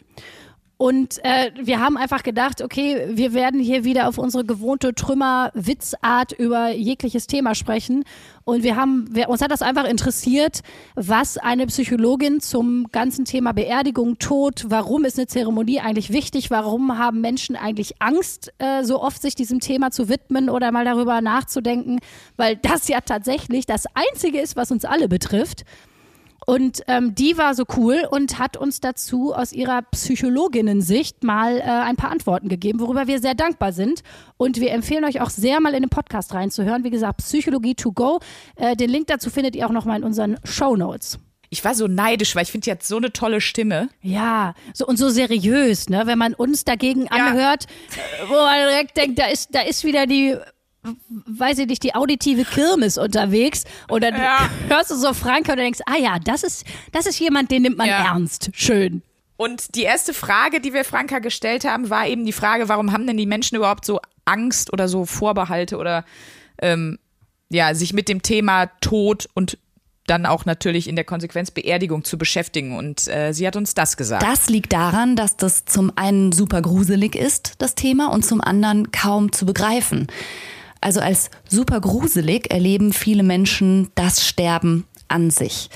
[0.76, 6.32] Und äh, wir haben einfach gedacht, okay, wir werden hier wieder auf unsere gewohnte Trümmer-Witzart
[6.32, 8.04] über jegliches Thema sprechen.
[8.44, 10.60] Und wir haben, wir, uns hat das einfach interessiert,
[10.96, 16.98] was eine Psychologin zum ganzen Thema Beerdigung, Tod, warum ist eine Zeremonie eigentlich wichtig, warum
[16.98, 21.20] haben Menschen eigentlich Angst, äh, so oft sich diesem Thema zu widmen oder mal darüber
[21.20, 22.00] nachzudenken,
[22.36, 25.64] weil das ja tatsächlich das Einzige ist, was uns alle betrifft.
[26.46, 31.62] Und ähm, die war so cool und hat uns dazu aus ihrer Psychologinnen-Sicht mal äh,
[31.62, 34.02] ein paar Antworten gegeben, worüber wir sehr dankbar sind.
[34.36, 36.84] Und wir empfehlen euch auch sehr mal in den Podcast reinzuhören.
[36.84, 38.20] Wie gesagt, Psychologie to go.
[38.56, 41.18] Äh, den Link dazu findet ihr auch nochmal in unseren Show Notes.
[41.50, 43.88] Ich war so neidisch, weil ich finde, die hat so eine tolle Stimme.
[44.00, 46.02] Ja, so und so seriös, ne?
[46.04, 50.06] Wenn man uns dagegen anhört, äh, wo man direkt denkt, da ist, da ist wieder
[50.06, 50.36] die,
[51.26, 53.64] weiß ich nicht, die auditive Kirmes unterwegs.
[53.88, 54.48] Und dann Ja.
[54.68, 57.78] hörst du so Franke und denkst, ah ja, das ist, das ist jemand, den nimmt
[57.78, 58.04] man Ja.
[58.12, 58.50] ernst.
[58.54, 59.02] Schön.
[59.36, 63.06] Und die erste Frage, die wir Franka gestellt haben, war eben die Frage, warum haben
[63.06, 66.04] denn die Menschen überhaupt so Angst oder so Vorbehalte oder
[66.62, 66.98] ähm,
[67.50, 69.58] ja, sich mit dem Thema Tod und
[70.06, 72.76] dann auch natürlich in der Konsequenz Beerdigung zu beschäftigen.
[72.76, 74.22] Und äh, sie hat uns das gesagt.
[74.22, 78.92] Das liegt daran, dass das zum einen super gruselig ist, das Thema, und zum anderen
[78.92, 80.06] kaum zu begreifen.
[80.84, 85.70] Also als super gruselig erleben viele Menschen das Sterben an sich.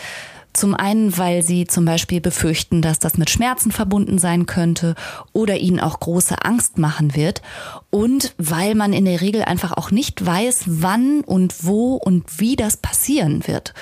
[0.52, 4.96] Zum einen, weil sie zum Beispiel befürchten, dass das mit Schmerzen verbunden sein könnte
[5.32, 7.40] oder ihnen auch große Angst machen wird.
[7.88, 12.56] Und weil man in der Regel einfach auch nicht weiß, wann und wo und wie
[12.56, 13.72] das passieren wird.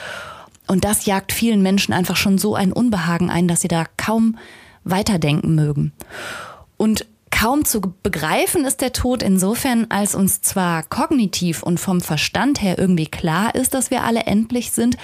[0.68, 4.38] Und das jagt vielen Menschen einfach schon so ein Unbehagen ein, dass sie da kaum
[4.84, 5.92] weiterdenken mögen.
[6.76, 7.04] Und
[7.38, 12.78] kaum zu begreifen ist der Tod insofern, als uns zwar kognitiv und vom Verstand her
[12.78, 14.96] irgendwie klar ist, dass wir alle endlich sind,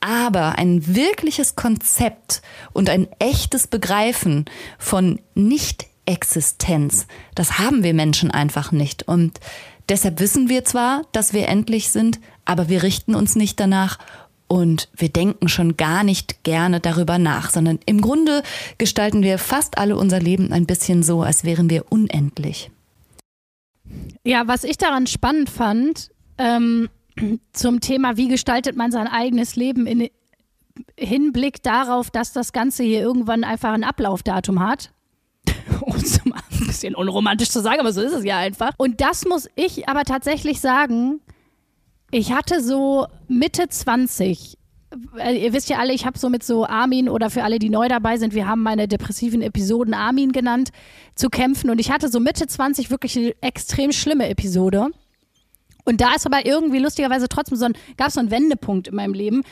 [0.00, 2.40] aber ein wirkliches Konzept
[2.72, 4.46] und ein echtes Begreifen
[4.78, 9.06] von Nicht-Existenz, das haben wir Menschen einfach nicht.
[9.06, 9.38] Und
[9.90, 13.98] deshalb wissen wir zwar, dass wir endlich sind, aber wir richten uns nicht danach
[14.48, 18.42] und wir denken schon gar nicht gerne darüber nach, sondern im Grunde
[18.78, 22.70] gestalten wir fast alle unser Leben ein bisschen so, als wären wir unendlich.
[24.24, 26.88] Ja, was ich daran spannend fand, ähm,
[27.52, 30.08] zum Thema, wie gestaltet man sein eigenes Leben in
[30.98, 34.92] Hinblick darauf, dass das Ganze hier irgendwann einfach ein Ablaufdatum hat.
[35.80, 38.72] Um es mal ein bisschen unromantisch zu sagen, aber so ist es ja einfach.
[38.78, 41.20] Und das muss ich aber tatsächlich sagen,
[42.10, 44.56] ich hatte so Mitte 20,
[45.18, 47.70] äh, ihr wisst ja alle, ich habe so mit so Armin oder für alle, die
[47.70, 50.70] neu dabei sind, wir haben meine depressiven Episoden Armin genannt,
[51.14, 51.70] zu kämpfen.
[51.70, 54.88] Und ich hatte so Mitte 20 wirklich eine extrem schlimme Episode.
[55.84, 58.94] Und da ist aber irgendwie lustigerweise trotzdem so ein, gab es so einen Wendepunkt in
[58.94, 59.42] meinem Leben.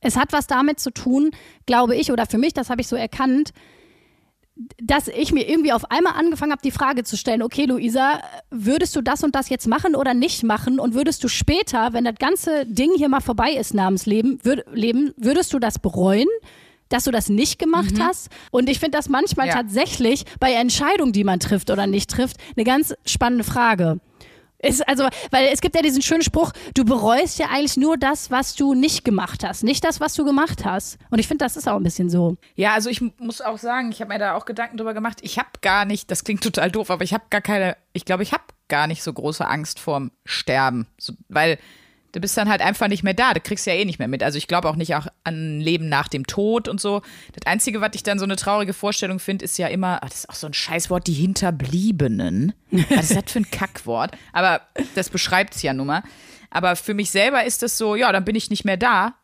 [0.00, 1.30] Es hat was damit zu tun,
[1.66, 3.52] glaube ich, oder für mich, das habe ich so erkannt,
[4.82, 8.20] dass ich mir irgendwie auf einmal angefangen habe, die Frage zu stellen, okay, Luisa,
[8.50, 10.78] würdest du das und das jetzt machen oder nicht machen?
[10.78, 14.64] Und würdest du später, wenn das ganze Ding hier mal vorbei ist, namens Leben, würd,
[14.72, 16.28] Leben würdest du das bereuen?
[16.92, 18.30] dass du das nicht gemacht hast.
[18.50, 19.54] Und ich finde das manchmal Ja.
[19.54, 24.00] tatsächlich bei Entscheidungen, die man trifft oder nicht trifft, eine ganz spannende Frage.
[24.62, 28.30] Ist also, weil es gibt ja diesen schönen Spruch, du bereust ja eigentlich nur das,
[28.30, 30.98] was du nicht gemacht hast, nicht das, was du gemacht hast.
[31.10, 32.36] Und ich finde, das ist auch ein bisschen so.
[32.56, 35.18] Ja, also ich muss auch sagen, ich habe mir da auch Gedanken drüber gemacht.
[35.22, 38.22] Ich habe gar nicht, das klingt total doof, aber ich habe gar keine, ich glaube,
[38.22, 41.58] ich habe gar nicht so große Angst vorm Sterben, so, weil
[42.12, 43.34] du bist dann halt einfach nicht mehr da.
[43.34, 44.22] Du kriegst ja eh nicht mehr mit.
[44.22, 47.02] Also ich glaube auch nicht auch an Leben nach dem Tod und so.
[47.32, 50.20] Das Einzige, was ich dann so eine traurige Vorstellung finde, ist ja immer, ach, das
[50.20, 52.52] ist auch so ein Scheißwort, die Hinterbliebenen.
[52.90, 54.12] Was ist das für ein Kackwort?
[54.32, 54.60] Aber
[54.94, 56.02] das beschreibt es ja nun mal.
[56.50, 59.14] Aber für mich selber ist das so, ja, dann bin ich nicht mehr da.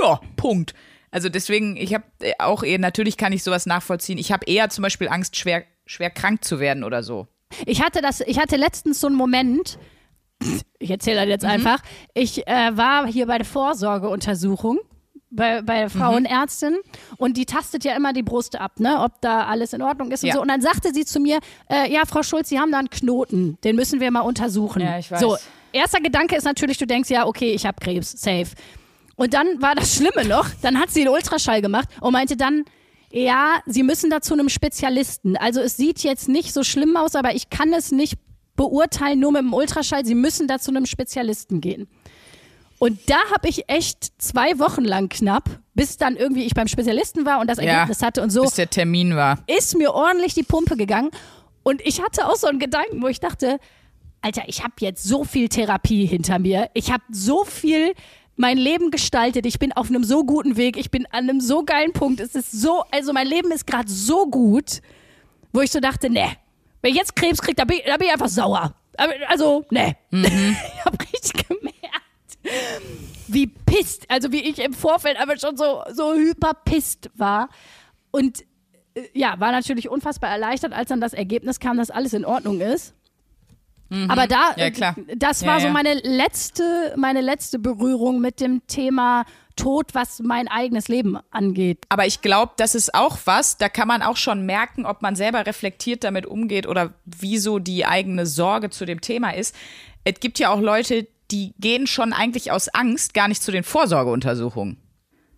[0.00, 0.74] Ja, Punkt.
[1.10, 2.04] Also deswegen, ich habe
[2.38, 4.18] auch eher, natürlich kann ich sowas nachvollziehen.
[4.18, 7.28] Ich habe eher zum Beispiel Angst, schwer, schwer krank zu werden oder so.
[7.66, 9.78] Ich hatte das, ich hatte letztens so einen Moment,
[10.78, 11.78] ich erzähle das jetzt einfach.
[12.14, 14.78] Ich äh, war hier bei der Vorsorgeuntersuchung
[15.30, 16.76] bei, bei der Frauenärztin
[17.16, 20.22] und die tastet ja immer die Brust ab, ne, ob da alles in Ordnung ist
[20.22, 20.34] und Ja.
[20.36, 20.42] so.
[20.42, 23.58] Und dann sagte sie zu mir, äh, ja, Frau Schulz, Sie haben da einen Knoten,
[23.64, 24.80] den müssen wir mal untersuchen.
[24.82, 25.18] Ja, ich weiß.
[25.20, 25.36] So,
[25.72, 28.46] erster Gedanke ist natürlich, du denkst, ja, okay, ich habe Krebs, safe.
[29.16, 32.64] Und dann war das Schlimme noch, dann hat sie einen Ultraschall gemacht und meinte dann,
[33.10, 35.36] ja, Sie müssen da zu einem Spezialisten.
[35.36, 38.14] Also es sieht jetzt nicht so schlimm aus, aber ich kann es nicht
[38.56, 40.04] beurteilen nur mit dem Ultraschall.
[40.04, 41.88] Sie müssen da zu einem Spezialisten gehen.
[42.78, 47.24] Und da habe ich echt zwei Wochen lang knapp, bis dann irgendwie ich beim Spezialisten
[47.24, 49.38] war und das Ergebnis hatte und so, Bis der Termin war.
[49.46, 51.10] ist mir ordentlich die Pumpe gegangen.
[51.62, 53.58] Und ich hatte auch so einen Gedanken, wo ich dachte,
[54.20, 56.68] Alter, ich habe jetzt so viel Therapie hinter mir.
[56.74, 57.94] Ich habe so viel
[58.36, 59.46] mein Leben gestaltet.
[59.46, 60.76] Ich bin auf einem so guten Weg.
[60.76, 62.20] Ich bin an einem so geilen Punkt.
[62.20, 64.80] Es ist so, also mein Leben ist gerade so gut,
[65.52, 66.26] wo ich so dachte, ne,
[66.84, 68.74] wenn ich jetzt Krebs kriege, da bin, ich- da bin ich einfach sauer.
[69.28, 69.96] Also, ne.
[70.12, 72.38] ich habe richtig gemerkt,
[73.26, 77.48] wie pisst, also wie ich im Vorfeld aber schon so, so hyper pisst war.
[78.10, 78.42] Und
[78.94, 82.60] äh, ja, war natürlich unfassbar erleichtert, als dann das Ergebnis kam, dass alles in Ordnung
[82.60, 82.94] ist.
[84.08, 84.72] Aber da, Mhm.
[84.76, 85.72] Ja, das Ja, war so ja.
[85.72, 89.24] meine letzte, meine letzte Berührung mit dem Thema
[89.56, 91.78] Tod, was mein eigenes Leben angeht.
[91.88, 95.16] Aber ich glaube, das ist auch was, da kann man auch schon merken, ob man
[95.16, 99.54] selber reflektiert damit umgeht oder wieso die eigene Sorge zu dem Thema ist.
[100.04, 103.64] Es gibt ja auch Leute, die gehen schon eigentlich aus Angst gar nicht zu den
[103.64, 104.78] Vorsorgeuntersuchungen.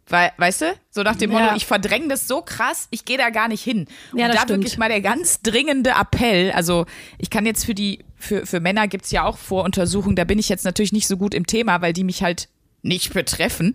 [0.09, 1.40] Weil, weißt du, so nach dem Ja.
[1.40, 3.87] Motto, ich verdränge das so krass, ich gehe da gar nicht hin.
[4.12, 4.61] Und Ja, das da stimmt.
[4.61, 6.87] wirklich mal der ganz dringende Appell, also
[7.18, 10.48] ich kann jetzt für die, für, für Männer gibt's ja auch Voruntersuchungen, da bin ich
[10.48, 12.48] jetzt natürlich nicht so gut im Thema, weil die mich halt
[12.87, 13.75] nicht betreffen.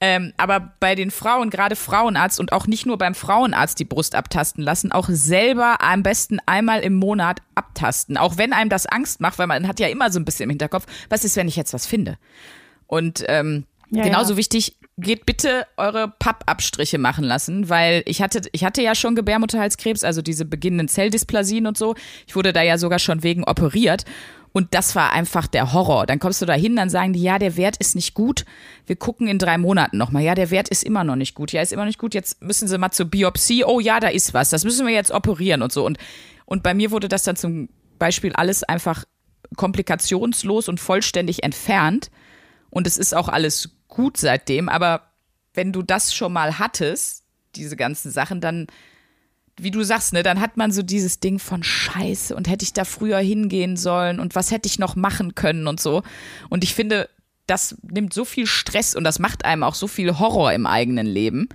[0.00, 4.14] Ähm, aber bei den Frauen, gerade Frauenarzt und auch nicht nur beim Frauenarzt die Brust
[4.14, 8.16] abtasten lassen, auch selber am besten einmal im Monat abtasten.
[8.16, 10.50] Auch wenn einem das Angst macht, weil man hat ja immer so ein bisschen im
[10.50, 12.16] Hinterkopf, was ist, wenn ich jetzt was finde?
[12.86, 14.36] Und ähm, Ja, genauso ja.
[14.36, 20.04] wichtig, geht bitte eure Pappabstriche machen lassen, weil ich hatte, ich hatte ja schon Gebärmutterhalskrebs,
[20.04, 21.94] also diese beginnenden Zelldysplasien und so.
[22.26, 24.04] Ich wurde da ja sogar schon wegen operiert.
[24.52, 26.06] Und das war einfach der Horror.
[26.06, 28.44] Dann kommst du da hin, dann sagen die, ja, der Wert ist nicht gut.
[28.86, 30.22] Wir gucken in drei Monaten nochmal.
[30.22, 31.52] Ja, der Wert ist immer noch nicht gut.
[31.52, 32.14] Ja, ist immer noch nicht gut.
[32.14, 33.64] Jetzt müssen sie mal zur Biopsie.
[33.64, 34.50] Oh ja, da ist was.
[34.50, 35.84] Das müssen wir jetzt operieren und so.
[35.84, 35.98] Und,
[36.46, 39.04] und bei mir wurde das dann zum Beispiel alles einfach
[39.56, 42.10] komplikationslos und vollständig entfernt.
[42.70, 44.68] Und es ist auch alles gut seitdem.
[44.68, 45.12] Aber
[45.54, 48.66] wenn du das schon mal hattest, diese ganzen Sachen, dann,
[49.58, 52.72] wie du sagst, ne, dann hat man so dieses Ding von Scheiße und hätte ich
[52.72, 56.02] da früher hingehen sollen und was hätte ich noch machen können und so.
[56.48, 57.08] Und ich finde,
[57.46, 61.06] das nimmt so viel Stress und das macht einem auch so viel Horror im eigenen
[61.06, 61.48] Leben,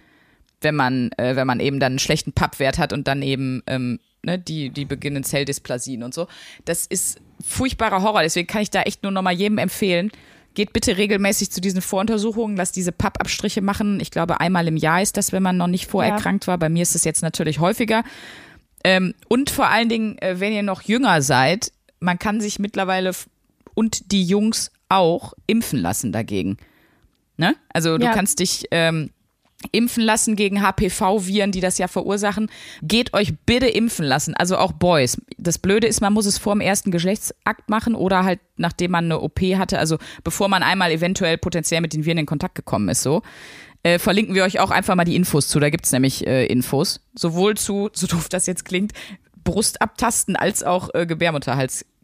[0.62, 4.00] wenn man, äh, wenn man eben dann einen schlechten Pappwert hat und dann eben ähm,
[4.24, 6.28] ne, die, die beginnenden Zelldysplasien und so.
[6.66, 8.24] Das ist furchtbarer Horror.
[8.24, 10.12] Deswegen kann ich da echt nur noch mal jedem empfehlen,
[10.54, 14.00] geht bitte regelmäßig zu diesen Voruntersuchungen, lasst diese Pappabstriche machen.
[14.00, 16.58] Ich glaube, einmal im Jahr ist das, wenn man noch nicht vorerkrankt war.
[16.58, 18.04] Bei mir ist es jetzt natürlich häufiger.
[18.84, 23.12] Ähm, und vor allen Dingen, äh, wenn ihr noch jünger seid, man kann sich mittlerweile
[23.74, 26.58] und die Jungs auch impfen lassen dagegen.
[27.38, 27.56] Ne?
[27.70, 28.13] Also du Ja.
[28.13, 29.10] kannst dich ähm,
[29.71, 32.49] impfen lassen gegen HPV-Viren, die das ja verursachen.
[32.82, 35.21] Geht euch bitte impfen lassen, also auch Boys.
[35.38, 39.06] Das Blöde ist, man muss es vor dem ersten Geschlechtsakt machen oder halt nachdem man
[39.06, 42.89] eine OP hatte, also bevor man einmal eventuell potenziell mit den Viren in Kontakt gekommen
[42.89, 43.21] ist, so.
[43.86, 45.60] Äh, verlinken wir euch auch einfach mal die Infos zu.
[45.60, 47.02] Da gibt's nämlich äh, Infos.
[47.15, 48.93] Sowohl zu, so doof das jetzt klingt,
[49.43, 51.06] Brustabtasten als auch äh,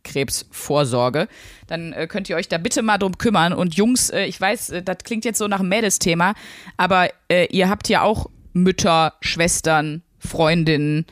[0.04, 1.28] Gebärmutterhalskrebsvorsorge.
[1.68, 3.54] Dann äh, könnt ihr euch da bitte mal drum kümmern.
[3.54, 6.34] Und Jungs, äh, ich weiß, äh, das klingt jetzt so nach einem Mädelsthema,
[6.78, 11.06] aber äh, ihr habt ja auch Mütter, Schwestern, Freundinnen,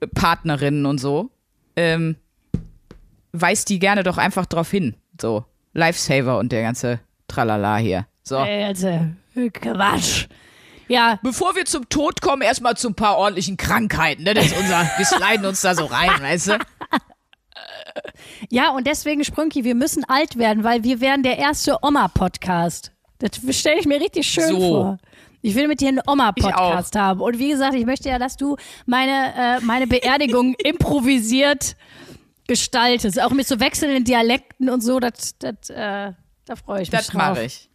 [0.00, 1.30] äh, Partnerinnen und so.
[1.76, 2.16] Ähm,
[3.32, 4.96] weist die gerne doch einfach drauf hin.
[5.20, 8.06] So, Lifesaver und der ganze Tralala hier.
[8.22, 8.36] So.
[8.36, 9.06] Ey, also,
[9.52, 10.26] Quatsch.
[10.88, 14.24] Ja, Bevor wir zum Tod kommen, erstmal zu ein paar ordentlichen Krankheiten.
[14.24, 14.34] Ne?
[14.34, 16.58] Das ist unser, wir sliden uns da so rein, weißt du?
[18.50, 22.92] Ja, und deswegen, Sprünki, wir müssen alt werden, weil wir werden der erste Oma-Podcast.
[23.18, 24.58] Das stelle ich mir richtig schön So.
[24.58, 24.98] vor.
[25.42, 27.20] Ich will mit dir einen Oma-Podcast haben.
[27.20, 31.76] Und wie gesagt, ich möchte ja, dass du meine, äh, meine Beerdigung improvisiert
[32.46, 33.20] gestaltest.
[33.20, 36.12] Auch mit so wechselnden Dialekten und so, das, das, äh,
[36.46, 37.14] da freue ich mich Das drauf.
[37.30, 37.68] mache ich.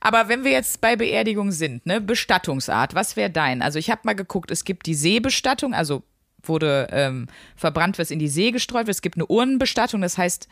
[0.00, 3.62] Aber wenn wir jetzt bei Beerdigung sind, ne, Bestattungsart, was wäre dein?
[3.62, 6.02] Also ich habe mal geguckt, es gibt die Seebestattung, also
[6.48, 8.96] wurde ähm, verbrannt, was in die See gestreut wird.
[8.96, 10.48] Es gibt eine Urnenbestattung, das heißt,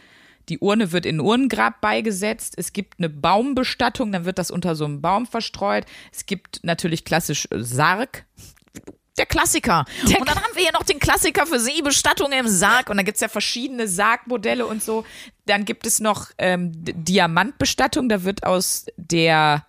[0.49, 2.55] die Urne wird in ein Urnengrab beigesetzt.
[2.57, 5.85] Es gibt eine Baumbestattung, dann wird das unter so einem Baum verstreut.
[6.13, 8.25] Es gibt natürlich klassisch äh, Sarg.
[9.19, 9.85] Der Klassiker.
[10.05, 12.89] und dann haben wir hier noch den Klassiker für Seebestattung im Sarg.
[12.89, 15.05] Und dann gibt's ja verschiedene Sargmodelle und so.
[15.45, 18.09] Dann gibt es noch ähm, Diamantbestattung.
[18.09, 19.67] Da wird aus der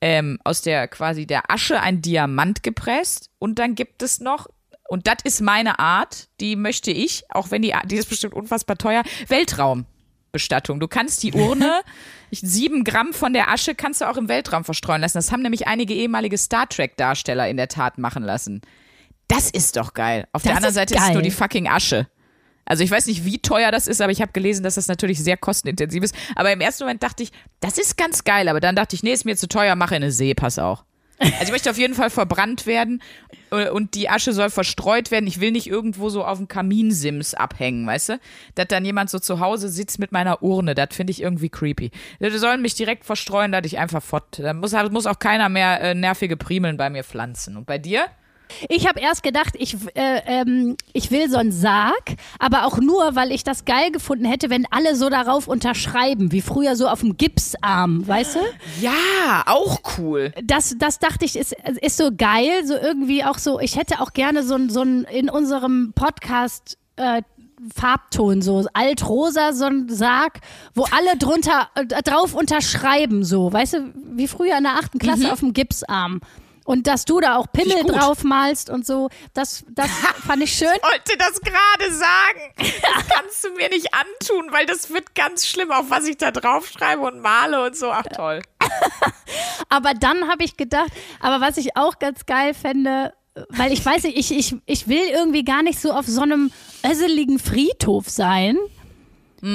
[0.00, 3.30] ähm, aus der quasi der Asche ein Diamant gepresst.
[3.38, 4.48] Und dann gibt es noch,
[4.88, 8.76] und das ist meine Art, die möchte ich, auch wenn die, die ist bestimmt unfassbar
[8.76, 10.80] teuer, Weltraumbestattung.
[10.80, 11.80] Du kannst die Urne,
[12.30, 15.18] sieben Gramm von der Asche kannst du auch im Weltraum verstreuen lassen.
[15.18, 18.60] Das haben nämlich einige ehemalige Star Trek-Darsteller in der Tat machen lassen.
[19.28, 20.26] Das ist doch geil.
[20.32, 21.14] Auf der Das anderen ist Seite ist es geil.
[21.14, 22.06] nur die fucking Asche.
[22.66, 25.22] Also ich weiß nicht, wie teuer das ist, aber ich habe gelesen, dass das natürlich
[25.22, 26.14] sehr kostenintensiv ist.
[26.34, 28.48] Aber im ersten Moment dachte ich, das ist ganz geil.
[28.48, 30.84] Aber dann dachte ich, nee, ist mir zu teuer, mache in eine See, pass auch.
[31.18, 33.00] Also ich möchte auf jeden Fall verbrannt werden
[33.50, 35.26] äh, und die Asche soll verstreut werden.
[35.26, 38.20] Ich will nicht irgendwo so auf dem Kaminsims abhängen, weißt du?
[38.56, 41.90] Dass dann jemand so zu Hause sitzt mit meiner Urne, das finde ich irgendwie creepy.
[42.20, 44.38] Die sollen mich direkt verstreuen, dass ich einfach fort.
[44.38, 47.56] Da muss, muss auch keiner mehr äh, nervige Primeln bei mir pflanzen.
[47.56, 48.06] Und bei dir?
[48.68, 53.14] Ich habe erst gedacht, ich, äh, ähm, ich will so einen Sarg, aber auch nur,
[53.14, 57.00] weil ich das geil gefunden hätte, wenn alle so darauf unterschreiben, wie früher so auf
[57.00, 58.40] dem Gipsarm, weißt du?
[58.80, 60.32] Ja, auch cool.
[60.42, 64.12] Das, das dachte ich, ist, ist so geil, so irgendwie auch so, ich hätte auch
[64.12, 67.22] gerne so ein, so ein in unserem Podcast äh,
[67.74, 70.40] Farbton, so altrosa, so ein Sarg,
[70.74, 75.32] wo alle drunter äh, drauf unterschreiben, so, weißt du, wie früher in der achten Klasse
[75.32, 76.20] auf dem Gipsarm.
[76.64, 79.90] Und dass du da auch Pimmel draufmalst und so, das, das
[80.26, 80.68] fand ich schön.
[80.74, 82.40] Ich wollte das gerade sagen.
[82.56, 86.30] Das kannst du mir nicht antun, weil das wird ganz schlimm, auf was ich da
[86.30, 87.90] draufschreibe und male und so.
[87.90, 88.42] Ach toll.
[89.68, 93.12] Aber dann habe ich gedacht, aber was ich auch ganz geil fände,
[93.50, 96.50] weil ich weiß nicht, ich, ich, ich will irgendwie gar nicht so auf so einem
[96.84, 98.56] össeligen Friedhof sein.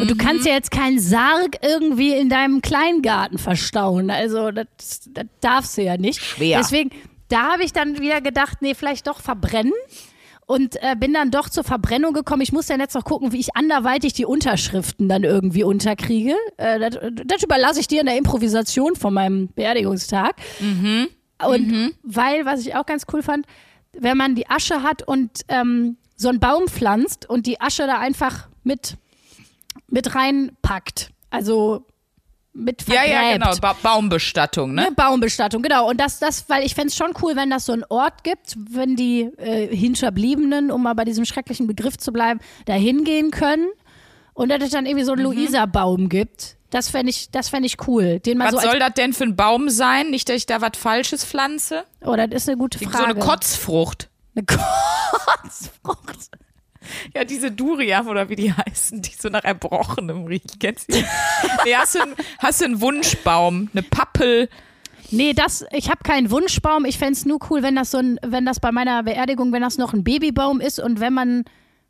[0.02, 4.12] Und du kannst ja jetzt keinen Sarg irgendwie in deinem Kleingarten verstauen.
[4.12, 6.22] Also das, das darfst du ja nicht.
[6.22, 6.60] Schwer.
[6.60, 6.92] Deswegen,
[7.28, 9.74] da habe ich dann wieder gedacht, nee, vielleicht doch verbrennen.
[10.46, 12.42] Und äh, bin dann doch zur Verbrennung gekommen.
[12.42, 16.36] Ich muss dann jetzt noch gucken, wie ich anderweitig die Unterschriften dann irgendwie unterkriege.
[16.58, 20.36] Äh, das, das überlasse ich dir in der Improvisation von meinem Beerdigungstag.
[21.48, 21.70] Und
[22.04, 23.46] weil, was ich auch ganz cool fand,
[23.94, 28.00] wenn man die Asche hat und ähm, so einen Baum pflanzt und die Asche da
[28.00, 28.96] einfach mit,
[29.88, 31.12] mit reinpackt.
[31.30, 31.86] Also
[32.54, 33.14] mit Ja, vergräbt.
[33.14, 33.56] ja, genau.
[33.62, 34.88] Ba Baumbestattung, ne?
[34.88, 35.88] Eine Baumbestattung, genau.
[35.90, 38.56] Und das, das, weil ich fände es schon cool, wenn das so einen Ort gibt,
[38.72, 43.68] wenn die äh, Hinterbliebenen, um mal bei diesem schrecklichen Begriff zu bleiben, da hingehen können.
[44.34, 45.20] Und dass es dann irgendwie so Mhm.
[45.26, 46.56] einen Luisa-Baum gibt.
[46.70, 48.20] Das fände ich, das fänd ich cool.
[48.20, 50.10] Den man Was so soll das denn für ein Baum sein?
[50.12, 51.84] Nicht, dass ich da was Falsches pflanze?
[52.06, 53.06] Oh, das ist eine gute So Frage.
[53.06, 54.10] eine Kotzfrucht.
[54.36, 54.46] Eine
[55.44, 56.30] Kotzfrucht.
[57.16, 60.60] Ja, diese Durian oder wie die heißen, die so nach Erbrochenem riechen.
[60.60, 60.98] Kennst du?
[61.66, 64.50] Nee, hast du, einen, hast du einen Wunschbaum, eine Pappel?
[65.12, 66.86] Nee, das, ich habe keinen Wunschbaum.
[66.86, 69.78] Ich fänd's nur cool, wenn das so ein, wenn das bei meiner Beerdigung, wenn das
[69.78, 71.46] noch ein Babybaum ist und wenn man,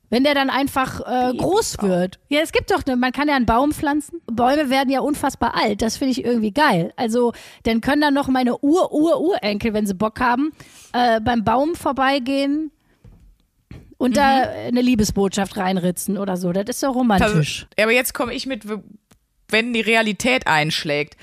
[0.10, 2.20] wenn der dann einfach äh, groß wird.
[2.30, 4.22] Ja, es gibt doch, ne, man kann ja einen Baum pflanzen.
[4.28, 5.82] Bäume werden ja unfassbar alt.
[5.82, 6.94] Das finde ich irgendwie geil.
[6.96, 7.34] Also,
[7.64, 10.52] dann können dann noch meine Ur-Ur-Urenkel, wenn sie Bock haben,
[10.94, 12.72] äh, beim Baum vorbeigehen
[14.00, 16.54] und da eine Liebesbotschaft reinritzen oder so.
[16.54, 17.68] Das ist doch romantisch.
[17.78, 18.64] Aber jetzt komme ich mit,
[19.50, 21.18] wenn die Realität einschlägt.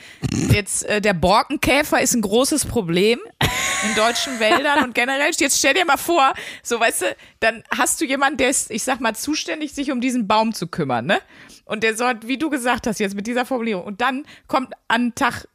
[0.53, 3.19] Jetzt, äh, der Borkenkäfer ist ein großes Problem
[3.89, 5.31] in deutschen Wäldern und generell.
[5.39, 7.07] Jetzt stell dir mal vor, so weißt du,
[7.41, 10.67] dann hast du jemanden, der ist, ich sag mal, zuständig, sich um diesen Baum zu
[10.67, 11.19] kümmern, ne?
[11.65, 13.85] Und der soll, wie du gesagt hast, jetzt mit dieser Formulierung.
[13.85, 15.49] Und dann kommt an Tag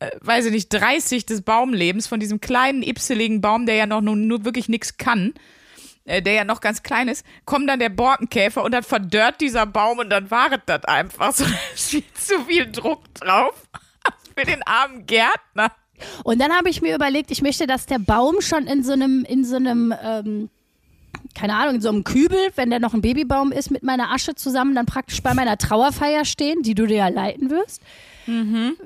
[0.00, 4.00] äh, weiß ich nicht, 30 des Baumlebens von diesem kleinen, ipseligen Baum, der ja noch
[4.00, 5.34] nur, nur wirklich nichts kann,
[6.04, 9.66] äh, der ja noch ganz klein ist, kommt dann der Borkenkäfer und dann verdörrt dieser
[9.66, 11.32] Baum und dann war es das einfach.
[11.32, 13.54] So, ist viel zu viel Druck drauf
[14.36, 15.72] für den armen Gärtner.
[16.24, 19.24] Und dann habe ich mir überlegt, ich möchte, dass der Baum schon in so einem,
[19.24, 20.50] in so einem, ähm,
[21.34, 24.34] keine Ahnung, in so einem Kübel, wenn der noch ein Babybaum ist, mit meiner Asche
[24.34, 27.82] zusammen dann praktisch bei meiner Trauerfeier stehen, die du dir ja leiten wirst.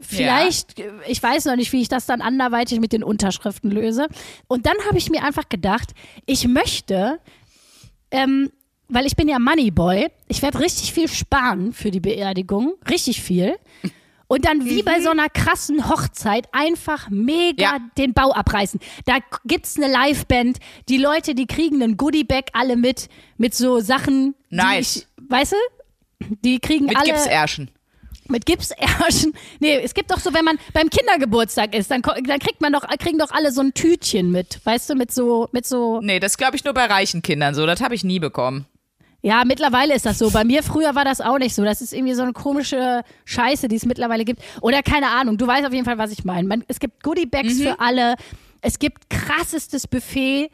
[0.00, 0.74] Vielleicht,
[1.08, 4.08] ich weiß noch nicht, wie ich das dann anderweitig mit den Unterschriften löse.
[4.48, 5.92] Und dann habe ich mir einfach gedacht,
[6.26, 7.18] ich möchte,
[8.10, 8.50] ähm,
[8.88, 13.56] weil ich bin ja Moneyboy, ich werde richtig viel sparen für die Beerdigung, richtig viel.
[14.28, 17.78] Und dann wie bei so einer krassen Hochzeit einfach mega Ja.
[17.96, 18.80] den Bau abreißen.
[19.04, 24.34] Da gibt's eine Liveband, die Leute, die kriegen einen Goodiebag alle mit, mit so Sachen,
[24.50, 24.94] Nice.
[24.94, 26.26] die ich, weißt du?
[26.44, 27.70] Die kriegen Mit alle Gipsärschen.
[28.30, 29.32] Mit Gipsärschen.
[29.60, 32.82] Nee, es gibt doch so, wenn man beim Kindergeburtstag ist, dann, dann kriegt man doch,
[32.98, 36.00] kriegen doch alle so ein Tütchen mit, weißt du, mit so, mit so.
[36.00, 37.64] Nee, das glaube ich nur bei reichen Kindern so.
[37.66, 38.66] Das habe ich nie bekommen.
[39.22, 40.30] Ja, mittlerweile ist das so.
[40.30, 41.64] Bei mir früher war das auch nicht so.
[41.64, 44.40] Das ist irgendwie so eine komische Scheiße, die es mittlerweile gibt.
[44.60, 45.36] Oder keine Ahnung.
[45.36, 46.46] Du weißt auf jeden Fall, was ich meine.
[46.46, 48.14] Man, es gibt Goodiebags für alle.
[48.60, 50.50] Es gibt krassestes Buffet.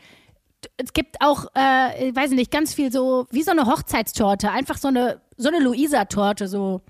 [0.79, 4.51] Es gibt auch, äh, ich weiß nicht, ganz viel so, wie so eine Hochzeitstorte.
[4.51, 6.81] Einfach so eine, so eine Luisa-Torte, so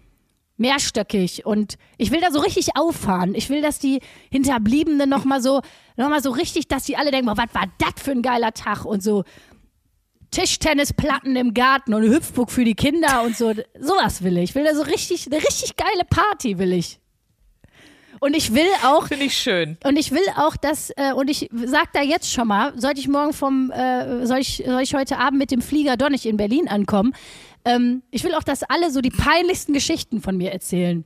[0.63, 1.45] mehrstöckig.
[1.45, 3.35] Und ich will da so richtig auffahren.
[3.35, 4.01] Ich will, dass die
[4.31, 5.61] Hinterbliebenen nochmal so,
[5.97, 8.55] noch mal so richtig, dass die alle denken, boah, was war das für ein geiler
[8.55, 8.87] Tag?
[8.87, 9.25] Und so,
[10.31, 13.53] Tischtennisplatten im Garten und Hüpfburg für die Kinder und so.
[13.79, 14.51] Sowas will ich.
[14.51, 16.99] Ich will da so richtig, eine richtig geile Party will ich.
[18.23, 19.77] Und ich will auch, Finde ich schön.
[19.83, 23.09] und ich will auch, dass, äh, und ich sag da jetzt schon mal, sollte ich
[23.09, 26.37] morgen vom, äh, soll, ich, soll ich heute Abend mit dem Flieger doch nicht in
[26.37, 27.15] Berlin ankommen,
[27.65, 31.05] ähm, ich will auch, dass alle so die peinlichsten Geschichten von mir erzählen.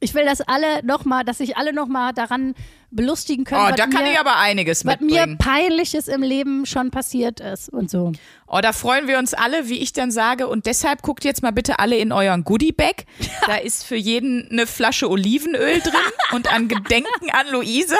[0.00, 2.54] Ich will, dass alle nochmal, dass sich alle nochmal daran
[2.90, 5.38] belustigen können, Oh, was, da kann mir, ich aber einiges was mir mitbringen.
[5.38, 8.10] peinliches im Leben schon passiert ist und so.
[8.48, 10.48] Oh, da freuen wir uns alle, wie ich dann sage.
[10.48, 13.04] Und deshalb guckt jetzt mal bitte alle in euren Goodie-Bag.
[13.46, 15.92] Da ist für jeden eine Flasche Olivenöl drin
[16.32, 17.96] und an Gedenken an Luisa.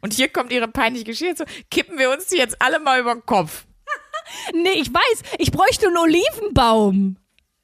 [0.00, 1.36] Und hier kommt ihre peinliche Geschichte.
[1.36, 3.66] So, kippen wir uns die jetzt alle mal über den Kopf.
[4.54, 7.16] Nee, ich weiß, ich bräuchte einen Olivenbaum.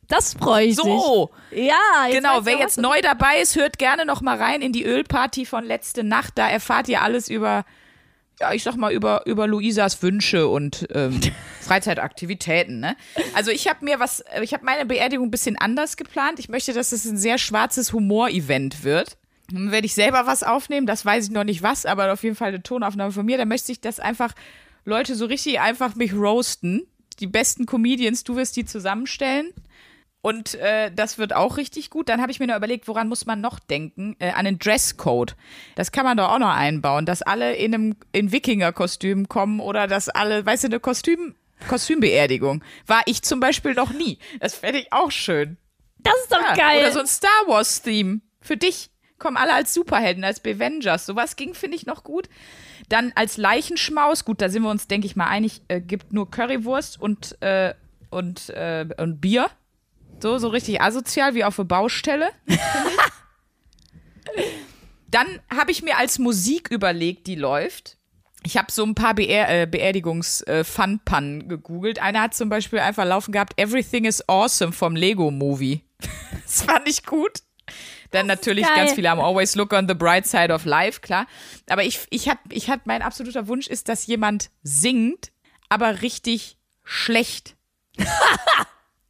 [0.09, 1.67] Das bräuchte So, ich.
[1.67, 2.45] Ja, jetzt genau.
[2.45, 6.05] Wer jetzt neu dabei ist, hört gerne noch mal rein in die Ölparty von letzte
[6.05, 6.35] Nacht.
[6.37, 7.65] Da erfahrt ihr alles über,
[8.41, 11.21] ja, ich sag mal, über, über Luisas Wünsche und ähm,
[11.63, 12.81] Freizeitaktivitäten.
[12.81, 12.97] Ne?
[13.35, 16.39] Also ich habe mir was, ich habe meine Beerdigung ein bisschen anders geplant.
[16.39, 19.17] Ich möchte, dass es ein sehr schwarzes Humor-Event wird.
[19.51, 22.35] Dann werde ich selber was aufnehmen, das weiß ich noch nicht was, aber auf jeden
[22.35, 23.37] Fall eine Tonaufnahme von mir.
[23.37, 24.33] Da möchte ich, dass einfach
[24.85, 26.87] Leute so richtig einfach mich roasten.
[27.21, 29.53] Die besten Comedians, du wirst die zusammenstellen.
[30.21, 32.09] Und äh, das wird auch richtig gut.
[32.09, 34.17] Dann habe ich mir noch überlegt, woran muss man noch denken?
[34.19, 35.37] Äh, an den Dresscode.
[35.75, 39.87] Das kann man doch auch noch einbauen, dass alle in einem in Wikinger-Kostüm kommen oder
[39.87, 41.35] dass alle, weißt du, eine Kostüm,
[41.69, 42.65] Kostümbeerdigung.
[42.87, 44.19] War ich zum Beispiel noch nie.
[44.41, 45.59] Das fände ich auch schön.
[45.99, 46.81] Das ist doch Ja, geil.
[46.81, 48.21] Oder so ein Star Wars-Theme.
[48.41, 51.07] Für dich kommen alle als Superhelden, als Bevengers.
[51.07, 52.29] Sowas ging, finde ich, noch gut.
[52.89, 56.31] Dann als Leichenschmaus, gut, da sind wir uns, denke ich mal, einig, äh, gibt nur
[56.31, 57.75] Currywurst und, äh,
[58.11, 59.47] und, äh, und Bier.
[60.21, 62.31] So, so richtig asozial wie auf der Baustelle.
[65.11, 67.99] Dann habe ich mir als Musik überlegt, die läuft.
[68.47, 72.01] Ich habe so ein paar Beer äh, Beerdigungs-Fun-Pannen gegoogelt.
[72.01, 75.83] Einer hat zum Beispiel einfach laufen gehabt, Everything is Awesome vom Lego-Movie.
[76.45, 77.43] das fand ich gut.
[78.15, 78.77] Dann natürlich geil.
[78.77, 81.27] ganz viele haben Always Look on the Bright Side of Life, klar.
[81.69, 85.33] Aber ich, ich hab, ich hab, mein absoluter Wunsch ist, dass jemand singt,
[85.69, 87.57] aber richtig schlecht.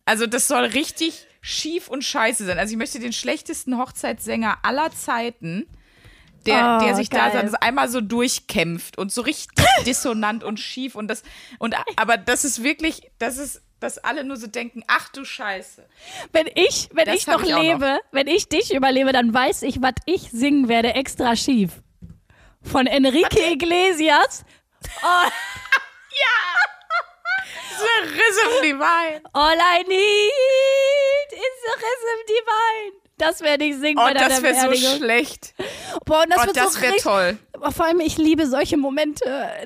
[0.07, 2.59] also das soll richtig schief und scheiße sein.
[2.59, 5.67] Also ich möchte den schlechtesten Hochzeitssänger aller Zeiten,
[6.47, 7.49] der, Oh, der sich da geil.
[7.51, 11.23] so einmal so durchkämpft und so richtig dissonant und schief und das
[11.59, 15.87] und aber das ist wirklich, das ist, dass alle nur so denken, ach du Scheiße.
[16.33, 19.83] Wenn ich, wenn Das ich noch ich lebe, wenn ich dich überlebe, dann weiß ich,
[19.83, 21.83] was ich singen werde extra schief.
[22.63, 24.45] Von Enrique Iglesias.
[27.77, 29.21] The Rhythm Divine.
[29.35, 33.04] All I need is a rhythm divine.
[33.17, 35.55] Das werde ich singen Oh, bei das wäre so schlecht.
[36.05, 37.39] Boah, und das Oh, wird das so wäre toll.
[37.73, 39.25] Vor allem, ich liebe solche Momente.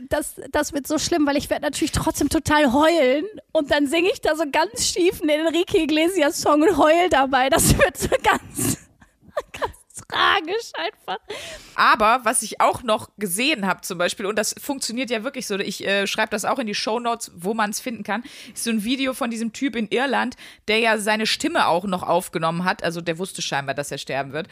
[0.08, 3.24] Das, das wird so schlimm, weil ich werde natürlich trotzdem total heulen.
[3.52, 7.48] Und dann singe ich da so ganz schief einen Enrique Iglesias Song und heul dabei.
[7.48, 8.76] Das wird so ganz,
[9.52, 9.77] ganz
[10.08, 11.18] tragisch einfach.
[11.74, 15.58] Aber was ich auch noch gesehen habe zum Beispiel, und das funktioniert ja wirklich so,
[15.58, 18.70] ich äh, schreibe das auch in die Shownotes, wo man es finden kann, ist so
[18.70, 20.36] ein Video von diesem Typ in Irland,
[20.66, 22.82] der ja seine Stimme auch noch aufgenommen hat.
[22.82, 24.48] Also der wusste scheinbar, dass er sterben wird.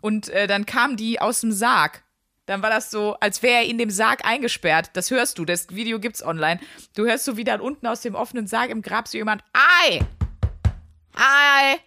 [0.00, 2.02] Und äh, dann kam die aus dem Sarg.
[2.46, 4.90] Dann war das so, als wäre er in dem Sarg eingesperrt.
[4.94, 6.58] Das hörst du, das Video gibt's online.
[6.96, 10.00] Du hörst so, wie dann unten aus dem offenen Sarg im Grab so jemand, Hi!
[11.16, 11.78] Hi!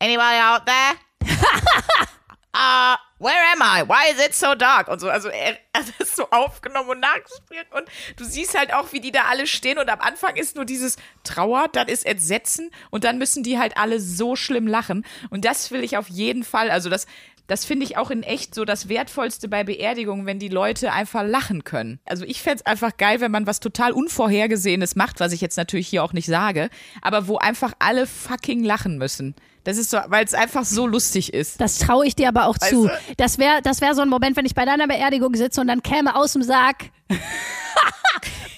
[0.00, 0.96] Anybody out there?
[2.54, 3.82] uh, where am I?
[3.86, 4.88] Why is it so dark?
[4.88, 7.84] Und so, also er hat das so aufgenommen und nachgespielt und
[8.16, 10.96] du siehst halt auch, wie die da alle stehen und am Anfang ist nur dieses
[11.24, 15.70] Trauer, dann ist Entsetzen und dann müssen die halt alle so schlimm lachen und das
[15.70, 17.06] will ich auf jeden Fall, also das
[17.46, 21.24] das finde ich auch in echt so das Wertvollste bei Beerdigungen, wenn die Leute einfach
[21.26, 22.00] lachen können.
[22.04, 25.56] Also ich fände es einfach geil, wenn man was total Unvorhergesehenes macht, was ich jetzt
[25.56, 26.70] natürlich hier auch nicht sage,
[27.02, 29.34] aber wo einfach alle fucking lachen müssen.
[29.64, 31.60] Das ist so, weil es einfach so lustig ist.
[31.60, 32.84] Das traue ich dir aber auch zu.
[32.84, 35.68] Weißt Das wäre das wär so ein Moment, wenn ich bei deiner Beerdigung sitze und
[35.68, 36.90] dann käme aus dem Sarg.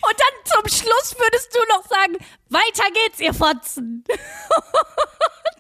[0.08, 2.16] und dann zum Schluss würdest du noch sagen,
[2.48, 4.04] weiter geht's, ihr Fotzen.
[4.08, 4.16] und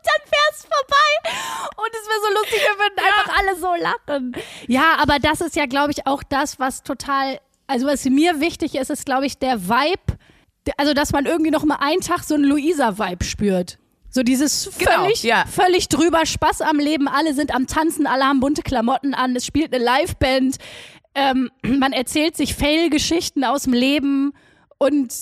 [0.04, 1.36] dann wär's vorbei.
[1.76, 4.36] Und es wäre so lustig, wir würden einfach alle so lachen.
[4.68, 8.74] Ja, aber das ist ja, glaube ich, auch das, was total, also was mir wichtig
[8.76, 10.18] ist, ist, glaube ich, der Vibe,
[10.76, 13.78] also dass man irgendwie noch mal einen Tag so einen Luisa-Vibe spürt.
[14.16, 15.44] So dieses Genau, völlig, ja.
[15.44, 17.06] völlig drüber Spaß am Leben.
[17.06, 19.36] Alle sind am Tanzen, alle haben bunte Klamotten an.
[19.36, 20.56] Es spielt eine Liveband.
[21.16, 24.32] Ähm, man erzählt sich Fail-Geschichten aus dem Leben
[24.78, 25.12] und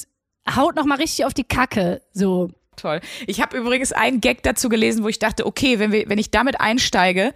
[0.55, 2.03] haut noch mal richtig auf die Kacke.
[2.13, 2.51] So.
[2.77, 3.01] Toll.
[3.29, 6.33] Ich habe übrigens einen Gag dazu gelesen, wo ich dachte, okay, wenn, wir, wenn ich
[6.33, 7.33] damit einsteige,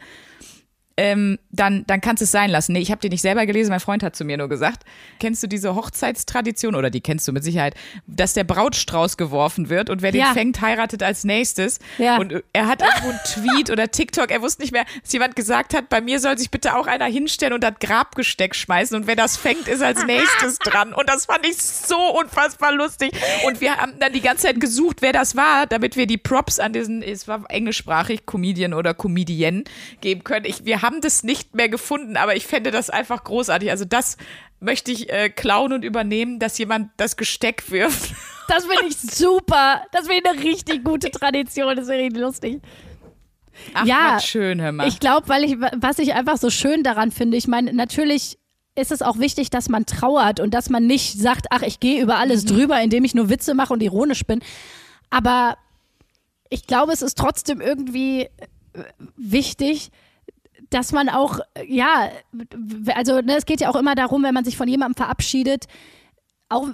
[0.99, 2.72] ähm, dann, dann kannst du es sein lassen.
[2.72, 4.82] Nee, ich habe die nicht selber gelesen, mein Freund hat zu mir nur gesagt.
[5.20, 7.74] Kennst du diese Hochzeitstradition, oder die kennst du mit Sicherheit,
[8.09, 10.32] dass der Brautstrauß geworfen wird und wer den Ja.
[10.32, 11.78] fängt, heiratet als nächstes.
[11.99, 12.18] Ja.
[12.18, 15.72] Und er hat irgendwo einen Tweet oder TikTok, er wusste nicht mehr, dass jemand gesagt
[15.72, 19.14] hat, bei mir soll sich bitte auch einer hinstellen und das Grabgesteck schmeißen und wer
[19.14, 20.92] das fängt, ist als nächstes dran.
[20.92, 23.12] Und das fand ich so unfassbar lustig.
[23.46, 26.59] Und wir haben dann die ganze Zeit gesucht, wer das war, damit wir die Props
[26.59, 29.62] an diesen, es war englischsprachig, Comedian oder Comedienne
[30.01, 30.44] geben können.
[30.44, 33.70] Ich, wir haben das nicht mehr gefunden, aber ich fände das einfach großartig.
[33.70, 34.16] Also das
[34.61, 38.12] möchte ich äh, klauen und übernehmen, dass jemand das Gesteck wirft.
[38.51, 39.82] Das finde ich super.
[39.93, 41.76] Das finde ich eine richtig gute Tradition.
[41.76, 42.62] Das finde ich lustig.
[43.74, 44.89] Ach, Ja, was schön, hör mal.
[44.89, 48.39] Ich glaube, weil ich, was ich einfach so schön daran finde, ich meine, natürlich
[48.74, 52.01] ist es auch wichtig, dass man trauert und dass man nicht sagt, ach, ich gehe
[52.01, 52.49] über alles Mhm.
[52.49, 54.41] drüber, indem ich nur Witze mache und ironisch bin.
[55.11, 55.59] Aber
[56.49, 58.30] ich glaube, es ist trotzdem irgendwie äh,
[59.18, 59.91] wichtig,
[60.71, 62.11] dass man auch, ja,
[62.95, 65.66] also ne, es geht ja auch immer darum, wenn man sich von jemandem verabschiedet,
[66.51, 66.69] auch,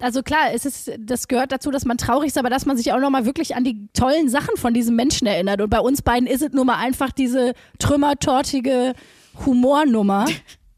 [0.00, 2.92] also klar, es ist, das gehört dazu, dass man traurig ist, aber dass man sich
[2.92, 5.60] auch nochmal wirklich an die tollen Sachen von diesem Menschen erinnert.
[5.60, 8.94] Und bei uns beiden ist es nun mal einfach diese trümmertortige
[9.44, 10.26] Humornummer.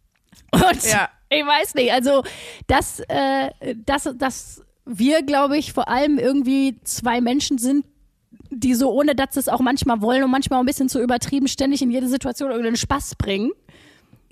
[0.52, 1.08] Und Ja.
[1.28, 2.24] ich weiß nicht, also
[2.66, 3.50] dass, äh,
[3.86, 7.84] dass, dass wir, glaube ich, vor allem irgendwie zwei Menschen sind,
[8.50, 11.00] die so, ohne dass sie es auch manchmal wollen und manchmal auch ein bisschen zu
[11.00, 13.52] übertrieben, ständig in jede Situation irgendeinen Spaß bringen.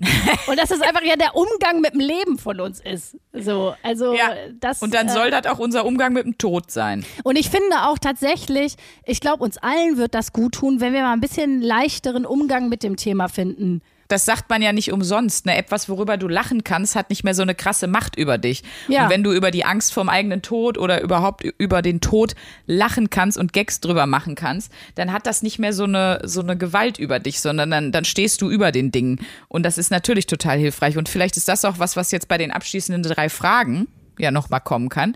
[0.47, 3.17] und dass es einfach ja der Umgang mit dem Leben von uns ist.
[3.33, 4.31] So, also Ja.
[4.59, 4.81] das.
[4.81, 7.05] Und dann äh, soll das auch unser Umgang mit dem Tod sein.
[7.23, 11.01] und ich finde auch tatsächlich, ich glaube, uns allen wird das gut tun, wenn wir
[11.01, 13.81] mal ein bisschen leichteren Umgang mit dem Thema finden.
[14.09, 15.45] Das sagt man ja nicht umsonst.
[15.45, 15.55] Ne?
[15.55, 18.63] Etwas, worüber du lachen kannst, hat nicht mehr so eine krasse Macht über dich.
[18.87, 19.03] Ja.
[19.03, 22.35] Und wenn du über die Angst vorm eigenen Tod oder überhaupt über den Tod
[22.65, 26.41] lachen kannst und Gags drüber machen kannst, dann hat das nicht mehr so eine, so
[26.41, 29.19] eine Gewalt über dich, sondern dann, dann stehst du über den Dingen.
[29.47, 30.97] Und das ist natürlich total hilfreich.
[30.97, 33.87] Und vielleicht ist das auch was, was jetzt bei den abschließenden drei Fragen
[34.17, 35.15] ja nochmal kommen kann.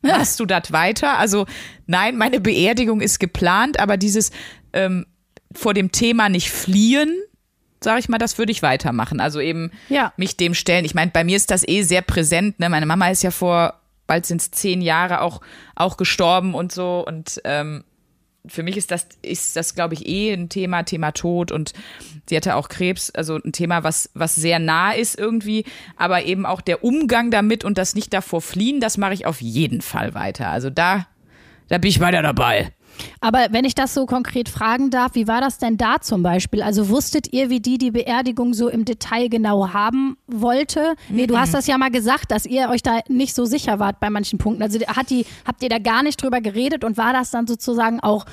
[0.06, 1.18] Hast du das weiter?
[1.18, 1.46] Also
[1.86, 4.30] nein, meine Beerdigung ist geplant, aber dieses
[4.72, 5.06] ähm,
[5.52, 7.20] vor dem Thema nicht fliehen,
[7.80, 9.20] sage ich mal, das würde ich weitermachen.
[9.20, 10.12] Also eben Ja.
[10.16, 10.84] mich dem stellen.
[10.84, 12.58] Ich meine, bei mir ist das eh sehr präsent.
[12.60, 12.68] Ne?
[12.68, 13.74] Meine Mama ist ja vor,
[14.06, 15.40] bald sind es zehn Jahre auch,
[15.74, 17.04] auch gestorben und so.
[17.06, 17.84] Und ähm,
[18.46, 21.72] für mich ist das, ist das, glaube ich, eh ein Thema, Thema Tod und
[22.28, 25.64] sie hatte auch Krebs, also ein Thema, was, was sehr nah ist irgendwie,
[25.96, 29.42] aber eben auch der Umgang damit und das nicht davor fliehen, das mache ich auf
[29.42, 30.48] jeden Fall weiter.
[30.48, 31.06] Also da,
[31.68, 32.72] da bin ich weiter dabei.
[33.20, 36.62] Aber wenn ich das so konkret fragen darf, wie war das denn da zum Beispiel?
[36.62, 40.94] Also wusstet ihr, wie die die Beerdigung so im Detail genau haben wollte?
[41.08, 44.00] Nee, du hast das ja mal gesagt, dass ihr euch da nicht so sicher wart
[44.00, 44.62] bei manchen Punkten.
[44.62, 48.00] Also hat die, habt ihr da gar nicht drüber geredet und war das dann sozusagen
[48.00, 48.26] auch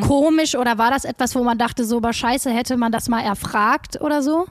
[0.00, 3.20] komisch oder war das etwas, wo man dachte, so, aber scheiße, hätte man das mal
[3.20, 4.46] erfragt oder so?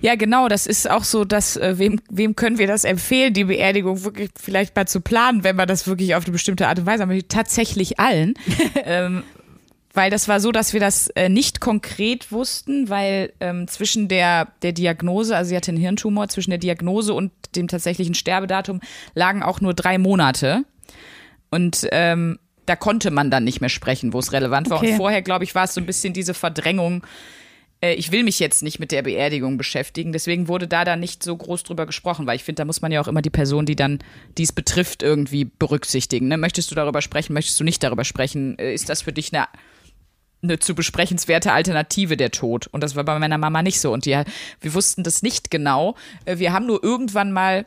[0.00, 3.44] Ja, genau, das ist auch so, dass äh, wem, wem können wir das empfehlen, die
[3.44, 6.86] Beerdigung wirklich vielleicht mal zu planen, wenn man das wirklich auf eine bestimmte Art und
[6.86, 7.28] Weise macht.
[7.28, 8.34] Tatsächlich allen.
[8.84, 9.24] ähm,
[9.92, 14.48] weil das war so, dass wir das äh, nicht konkret wussten, weil ähm, zwischen der,
[14.62, 18.80] der Diagnose, also sie hatte einen Hirntumor, zwischen der Diagnose und dem tatsächlichen Sterbedatum
[19.14, 20.64] lagen auch nur drei Monate.
[21.50, 24.78] Und ähm, da konnte man dann nicht mehr sprechen, wo es relevant war.
[24.78, 24.92] Okay.
[24.92, 27.04] Und vorher, glaube ich, war es so ein bisschen diese Verdrängung,
[27.80, 30.12] äh, ich will mich jetzt nicht mit der Beerdigung beschäftigen.
[30.12, 32.92] Deswegen wurde da dann nicht so groß drüber gesprochen, weil ich finde, da muss man
[32.92, 33.98] ja auch immer die Person, die dann
[34.38, 36.28] dies betrifft, irgendwie berücksichtigen.
[36.28, 36.36] Ne?
[36.36, 38.58] Möchtest du darüber sprechen, möchtest du nicht darüber sprechen?
[38.58, 39.48] Äh, Ist das für dich eine
[40.42, 42.66] eine zu besprechenswerte Alternative der Tod.
[42.68, 43.92] Und das war bei meiner Mama nicht so.
[43.92, 44.22] Und die,
[44.60, 45.96] wir wussten das nicht genau.
[46.24, 47.66] Äh, Wir haben nur irgendwann mal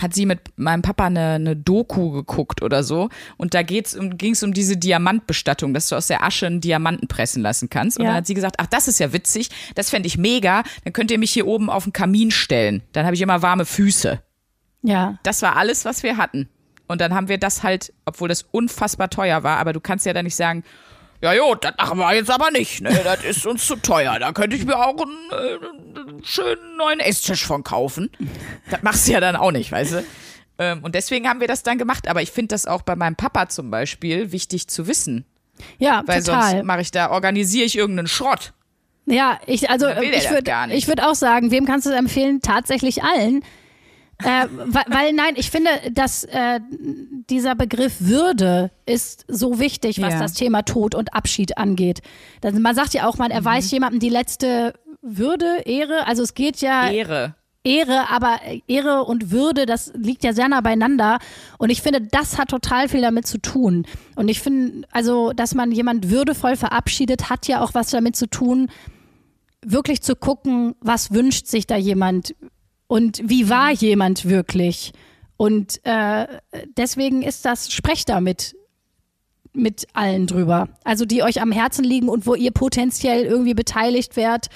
[0.00, 3.10] hat sie mit meinem Papa eine, eine Doku geguckt oder so.
[3.36, 6.60] Und da geht's um, ging es um diese Diamantbestattung, dass du aus der Asche einen
[6.62, 7.98] Diamanten pressen lassen kannst.
[7.98, 8.10] Und Ja.
[8.10, 10.62] dann hat sie gesagt, ach, das ist ja witzig, das fände ich mega.
[10.84, 12.82] Dann könnt ihr mich hier oben auf den Kamin stellen.
[12.92, 14.22] Dann habe ich immer warme Füße.
[14.82, 15.18] Ja.
[15.24, 16.48] Das war alles, was wir hatten.
[16.88, 20.12] Und dann haben wir das halt, obwohl das unfassbar teuer war, aber du kannst ja
[20.12, 20.64] da nicht sagen,
[21.22, 23.00] ja jo, das machen wir jetzt aber nicht, ne?
[23.04, 24.18] Das ist uns zu teuer.
[24.18, 28.10] Da könnte ich mir auch einen, äh, einen schönen neuen Esstisch von kaufen.
[28.70, 30.04] Das machst du ja dann auch nicht, weißt du?
[30.58, 32.08] Ähm, und deswegen haben wir das dann gemacht.
[32.08, 35.24] Aber ich finde das auch bei meinem Papa zum Beispiel wichtig zu wissen.
[35.78, 36.50] Ja, Weil total.
[36.50, 38.52] sonst mache ich da, organisiere ich irgendeinen Schrott.
[39.06, 42.40] Ja, ich, also ich würde ich würd auch sagen, wem kannst du es empfehlen?
[42.40, 43.44] Tatsächlich allen.
[44.24, 46.60] Äh, weil, weil nein, ich finde, dass äh,
[47.30, 50.20] dieser Begriff Würde ist so wichtig, was Ja.
[50.20, 52.00] das Thema Tod und Abschied angeht.
[52.40, 53.76] Das, man sagt ja auch, man erweist Mhm.
[53.76, 56.06] jemandem die letzte Würde, Ehre.
[56.06, 57.34] Also es geht ja Ehre.
[57.64, 61.18] Ehre, aber Ehre und Würde, das liegt ja sehr nah beieinander.
[61.58, 63.86] Und ich finde, das hat total viel damit zu tun.
[64.16, 68.26] Und ich finde, also, dass man jemand würdevoll verabschiedet, hat ja auch was damit zu
[68.28, 68.68] tun,
[69.64, 72.34] wirklich zu gucken, was wünscht sich da jemand
[72.92, 74.92] und wie war jemand wirklich.
[75.38, 76.26] Und äh,
[76.76, 78.54] deswegen ist das, sprecht damit
[79.54, 80.68] mit allen drüber.
[80.84, 84.48] Also die euch am Herzen liegen und wo ihr potenziell irgendwie beteiligt werdet,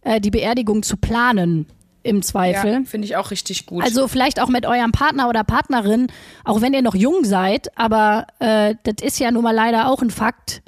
[0.00, 1.66] äh, die Beerdigung zu planen
[2.02, 2.72] im Zweifel.
[2.72, 3.84] Ja, finde ich auch richtig gut.
[3.84, 6.08] Also vielleicht auch mit eurem Partner oder Partnerin,
[6.42, 10.02] auch wenn ihr noch jung seid, aber äh, das ist ja nun mal leider auch
[10.02, 10.60] ein Fakt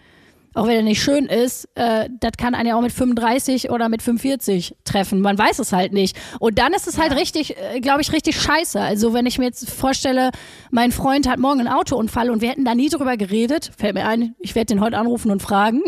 [0.55, 3.89] auch wenn er nicht schön ist, äh, das kann einen ja auch mit 35 oder
[3.89, 5.21] mit 45 treffen.
[5.21, 6.17] Man weiß es halt nicht.
[6.41, 8.81] Und dann ist es halt richtig, äh, glaube ich, richtig scheiße.
[8.81, 10.31] Also wenn ich mir jetzt vorstelle,
[10.71, 14.07] mein Freund hat morgen einen Autounfall und wir hätten da nie drüber geredet, fällt mir
[14.07, 15.83] ein, ich werde den heute anrufen und fragen.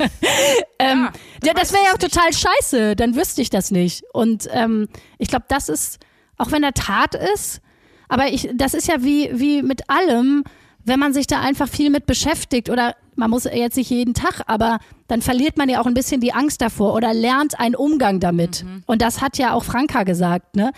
[0.78, 1.08] ähm,
[1.44, 2.96] ja, das wäre ja auch total scheiße.
[2.96, 4.04] Dann wüsste ich das nicht.
[4.12, 4.88] Und ähm,
[5.18, 5.98] ich glaube, das ist,
[6.38, 7.60] auch wenn er Tat ist,
[8.08, 10.42] aber ich, das ist ja wie, wie mit allem,
[10.84, 14.42] wenn man sich da einfach viel mit beschäftigt oder man muss jetzt nicht jeden Tag,
[14.46, 18.18] aber dann verliert man ja auch ein bisschen die Angst davor oder lernt einen Umgang
[18.18, 18.64] damit.
[18.64, 18.82] Mhm.
[18.86, 20.72] Und das hat ja auch Franka gesagt, ne?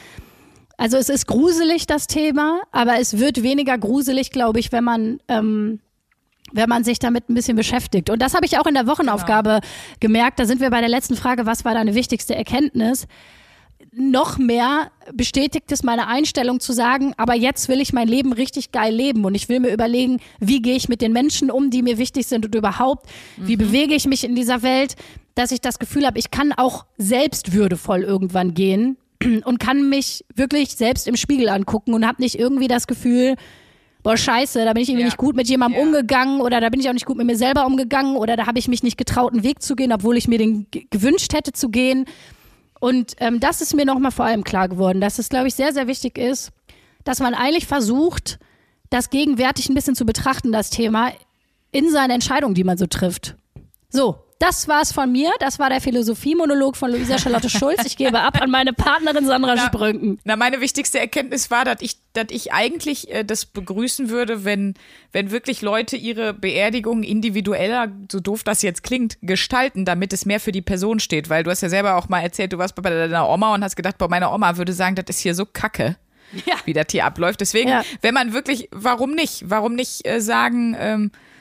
[0.76, 5.20] Also es ist gruselig, das Thema, aber es wird weniger gruselig, glaube ich, wenn man,
[5.28, 5.78] ähm,
[6.52, 8.10] wenn man sich damit ein bisschen beschäftigt.
[8.10, 9.66] Und das habe ich auch in der Wochenaufgabe genau.
[10.00, 10.40] gemerkt.
[10.40, 13.06] Da sind wir bei der letzten Frage, was war deine wichtigste Erkenntnis?
[13.94, 18.72] Noch mehr bestätigt es meine Einstellung zu sagen, aber jetzt will ich mein Leben richtig
[18.72, 21.82] geil leben und ich will mir überlegen, wie gehe ich mit den Menschen um, die
[21.82, 23.48] mir wichtig sind und überhaupt, mhm.
[23.48, 24.96] wie bewege ich mich in dieser Welt,
[25.34, 28.96] dass ich das Gefühl habe, ich kann auch selbstwürdevoll irgendwann gehen
[29.44, 33.36] und kann mich wirklich selbst im Spiegel angucken und habe nicht irgendwie das Gefühl,
[34.02, 35.08] boah, scheiße, da bin ich irgendwie ja.
[35.08, 35.86] nicht gut mit jemandem ja.
[35.86, 38.58] umgegangen oder da bin ich auch nicht gut mit mir selber umgegangen oder da habe
[38.58, 41.68] ich mich nicht getraut, einen Weg zu gehen, obwohl ich mir den gewünscht hätte zu
[41.68, 42.06] gehen.
[42.82, 45.72] Und ähm, das ist mir nochmal vor allem klar geworden, dass es, glaube ich, sehr,
[45.72, 46.50] sehr wichtig ist,
[47.04, 48.40] dass man eigentlich versucht,
[48.90, 51.12] das gegenwärtig ein bisschen zu betrachten, das Thema,
[51.70, 53.36] in seinen Entscheidungen, die man so trifft.
[53.88, 55.30] So, das war's von mir.
[55.38, 57.84] Das war der Philosophie-Monolog von Luisa Charlotte Schulz.
[57.86, 60.18] Ich gebe ab an meine Partnerin Sandra na, Sprünken.
[60.24, 64.74] Na, meine wichtigste Erkenntnis war, dass ich, dass ich eigentlich äh, das begrüßen würde, wenn,
[65.12, 70.40] wenn wirklich Leute ihre Beerdigung individueller, so doof das jetzt klingt, gestalten, damit es mehr
[70.40, 71.30] für die Person steht.
[71.30, 73.76] Weil du hast ja selber auch mal erzählt, du warst bei deiner Oma und hast
[73.76, 75.96] gedacht, bei meiner Oma würde sagen, das ist hier so kacke.
[76.46, 76.54] Ja.
[76.64, 77.42] wie das hier abläuft.
[77.42, 77.84] Deswegen, ja.
[78.00, 79.50] wenn man wirklich, warum nicht?
[79.50, 81.31] Warum nicht äh, sagen, ähm, äh,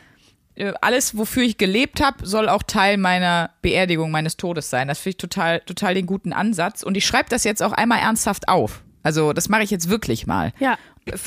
[0.81, 4.87] alles, wofür ich gelebt habe, soll auch Teil meiner Beerdigung, meines Todes sein.
[4.87, 6.83] Das finde ich total, total den guten Ansatz.
[6.83, 8.83] Und ich schreibe das jetzt auch einmal ernsthaft auf.
[9.03, 10.53] Also das mache ich jetzt wirklich mal.
[10.59, 10.77] Ja.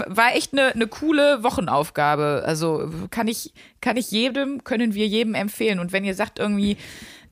[0.06, 2.44] War echt eine, eine coole Wochenaufgabe.
[2.46, 5.80] Also kann ich, kann ich jedem, können wir jedem empfehlen.
[5.80, 6.76] Und wenn ihr sagt irgendwie,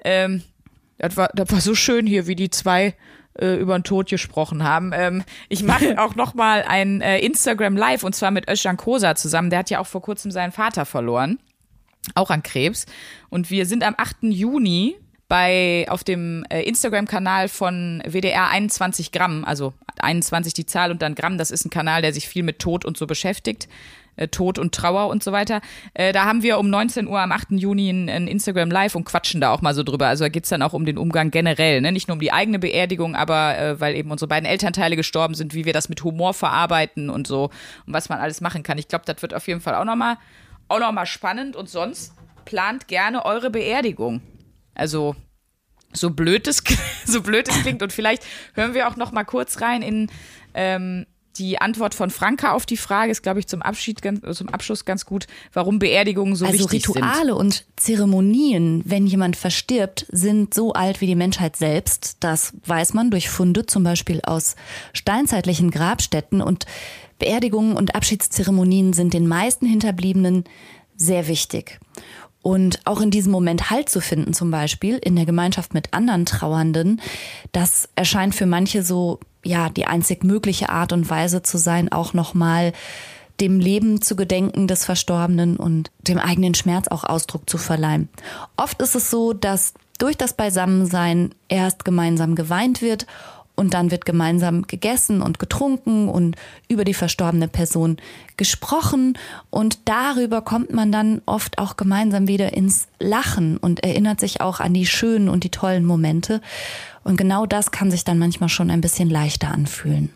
[0.05, 0.43] ähm,
[0.99, 2.95] das war, das war so schön hier, wie die zwei
[3.39, 4.91] äh, über den Tod gesprochen haben.
[4.93, 9.15] Ähm, ich mache auch noch mal ein äh, Instagram Live und zwar mit Özcan Kosa
[9.15, 9.51] zusammen.
[9.51, 11.39] Der hat ja auch vor kurzem seinen Vater verloren
[12.15, 12.87] auch an Krebs.
[13.31, 14.25] Und wir sind am 8.
[14.25, 14.97] Juni
[15.29, 21.15] bei auf dem äh, Instagram-Kanal von WDR 21 Gramm, also 21 die Zahl und dann
[21.15, 23.67] Gramm, das ist ein Kanal, der sich viel mit Tod und so beschäftigt.
[24.17, 25.63] Äh, Tod und Trauer und so weiter.
[25.95, 27.53] Äh, da haben wir um 19 Uhr am 8.
[27.53, 30.07] Juni ein, Instagram Live und quatschen da auch mal so drüber.
[30.07, 31.93] Also da geht's dann auch um den Umgang generell, ne?
[31.93, 35.65] nicht nur um die eigene Beerdigung, aber weil eben unsere beiden Elternteile gestorben sind, wie
[35.65, 37.45] wir das mit Humor verarbeiten und so
[37.87, 38.77] und was man alles machen kann.
[38.77, 40.19] Ich glaube, das wird auf jeden Fall auch nochmal
[40.73, 42.15] auch nochmal spannend und sonst
[42.45, 44.21] plant gerne eure Beerdigung.
[44.75, 45.15] Also
[45.93, 46.63] so blöd es,
[47.05, 50.11] so blöd es klingt und vielleicht hören wir auch noch mal kurz rein in
[50.55, 51.07] ähm,
[51.37, 54.01] die Antwort von Franka auf die Frage ist, glaube ich, zum, Abschied,
[54.33, 57.03] zum Abschluss ganz gut, warum Beerdigungen so also wichtig sind.
[57.03, 62.19] Also Rituale und Zeremonien, wenn jemand verstirbt, sind so alt wie die Menschheit selbst.
[62.21, 64.57] Das weiß man durch Funde zum Beispiel aus
[64.93, 66.43] steinzeitlichen Grabstätten.
[66.43, 66.67] Und
[67.23, 70.43] Beerdigungen und Abschiedszeremonien sind den meisten Hinterbliebenen
[70.97, 71.79] sehr wichtig.
[72.43, 76.27] Und auch in diesem Moment Halt zu finden, zum Beispiel in der Gemeinschaft mit anderen
[76.27, 77.01] Trauernden,
[77.53, 82.13] das erscheint für manche so, ja, die einzig mögliche Art und Weise zu sein, auch
[82.13, 82.73] nochmal
[83.41, 88.09] dem Leben zu gedenken des Verstorbenen und dem eigenen Schmerz auch Ausdruck zu verleihen.
[88.57, 93.07] Oft ist es so, dass durch das Beisammensein erst gemeinsam geweint wird
[93.55, 96.37] und dann wird gemeinsam gegessen und getrunken und
[96.69, 97.99] über die verstorbene Person
[98.37, 99.19] gesprochen
[99.51, 104.61] und darüber kommt man dann oft auch gemeinsam wieder ins Lachen und erinnert sich auch
[104.61, 106.41] an die schönen und die tollen Momente
[107.05, 110.11] und genau das kann sich dann manchmal schon ein bisschen leichter anfühlen.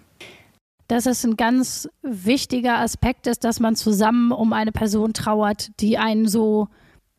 [0.89, 5.99] Dass es ein ganz wichtiger Aspekt ist, dass man zusammen um eine Person trauert, die
[5.99, 6.69] einen so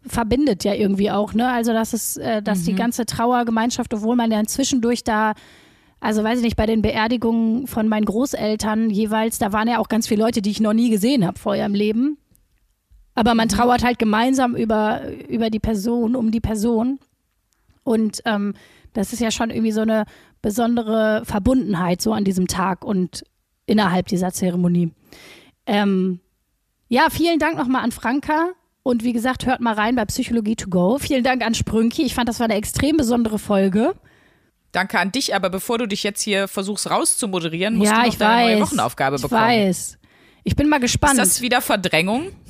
[0.05, 1.51] verbindet ja irgendwie auch, ne?
[1.51, 2.65] Also dass es, äh, dass mhm.
[2.65, 5.33] die ganze Trauergemeinschaft, obwohl man ja zwischendurch da
[5.99, 9.89] also weiß ich nicht, bei den Beerdigungen von meinen Großeltern jeweils, da waren ja auch
[9.89, 12.17] ganz viele Leute, die ich noch nie gesehen habe vorher im Leben.
[13.15, 13.51] Aber man mhm.
[13.51, 16.99] trauert halt gemeinsam über, über die Person, um die Person.
[17.83, 18.53] Und ähm,
[18.93, 20.05] Das ist ja schon irgendwie so eine
[20.41, 23.23] besondere Verbundenheit so an diesem Tag und
[23.67, 24.91] innerhalb dieser Zeremonie.
[25.67, 26.19] Ähm,
[26.87, 28.49] ja, vielen Dank nochmal an Franka.
[28.81, 30.97] Und wie gesagt, hört mal rein bei Psychologie to go.
[30.97, 32.03] Vielen Dank an Sprünki.
[32.03, 33.93] Ich fand, das war eine extrem besondere Folge.
[34.71, 38.13] Danke an dich, aber bevor du dich jetzt hier versuchst rauszumoderieren, musst ja, du noch
[38.13, 38.53] ich deine weiß.
[38.55, 39.41] neue Wochenaufgabe ich bekommen.
[39.41, 39.97] weiß.
[40.43, 41.19] Ich bin mal gespannt.
[41.19, 42.31] Ist das wieder Verdrängung?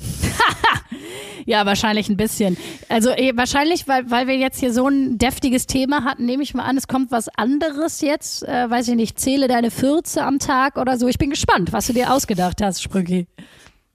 [1.48, 2.58] Ja, wahrscheinlich ein bisschen.
[2.90, 6.52] Also eh, wahrscheinlich, weil, weil wir jetzt hier so ein deftiges Thema hatten, nehme ich
[6.52, 8.46] mal an, es kommt was anderes jetzt.
[8.46, 11.08] Äh, weiß ich nicht, zähle deine Fürze am Tag oder so.
[11.08, 13.28] Ich bin gespannt, was du dir ausgedacht hast, Sprünki.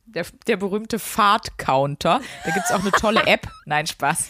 [0.07, 2.21] Der, der berühmte Fahrt-Counter.
[2.43, 3.47] Da gibt es auch eine tolle App.
[3.67, 4.29] Nein, Spaß.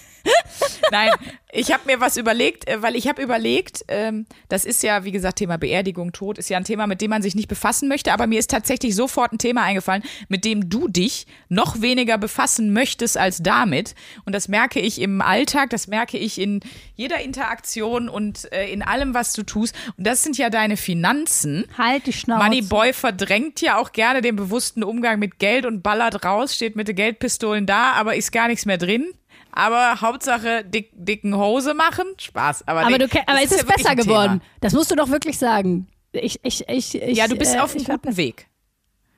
[0.91, 1.11] Nein,
[1.51, 5.11] ich habe mir was überlegt, äh, weil ich habe überlegt, ähm, das ist ja, wie
[5.11, 8.11] gesagt, Thema Beerdigung, Tod, ist ja ein Thema, mit dem man sich nicht befassen möchte,
[8.11, 12.73] aber mir ist tatsächlich sofort ein Thema eingefallen, mit dem du dich noch weniger befassen
[12.73, 13.95] möchtest als damit.
[14.25, 16.61] Und das merke ich im Alltag, das merke ich in
[16.95, 19.75] jeder Interaktion und äh, in allem, was du tust.
[19.97, 21.65] Und das sind ja deine Finanzen.
[21.77, 22.43] Halt die Schnauze.
[22.43, 26.87] Moneyboy verdrängt ja auch gerne den bewussten Umgang mit Geld und ballert raus, steht mit
[26.87, 29.13] den Geldpistolen da, aber ist gar nichts mehr drin.
[29.55, 32.05] Aber Hauptsache dick, dicken Hose machen.
[32.17, 32.67] Spaß.
[32.67, 34.03] Aber, aber nee, du, aber das es ist ja besser Thema.
[34.03, 34.41] geworden.
[34.61, 35.87] Das musst du doch wirklich sagen.
[36.11, 38.47] Ich, ich, ich, ich, Ja, du bist äh, auf einem guten Weg.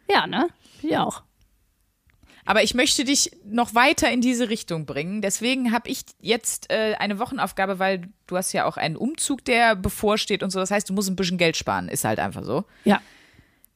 [0.09, 0.49] Ja, ne?
[0.81, 1.23] Ich auch.
[2.45, 5.21] Aber ich möchte dich noch weiter in diese Richtung bringen.
[5.21, 9.75] Deswegen habe ich jetzt äh, eine Wochenaufgabe, weil du hast ja auch einen Umzug, der
[9.75, 10.59] bevorsteht und so.
[10.59, 11.89] Das heißt, du musst ein bisschen Geld sparen.
[11.89, 12.65] Ist halt einfach so.
[12.83, 13.01] Ja.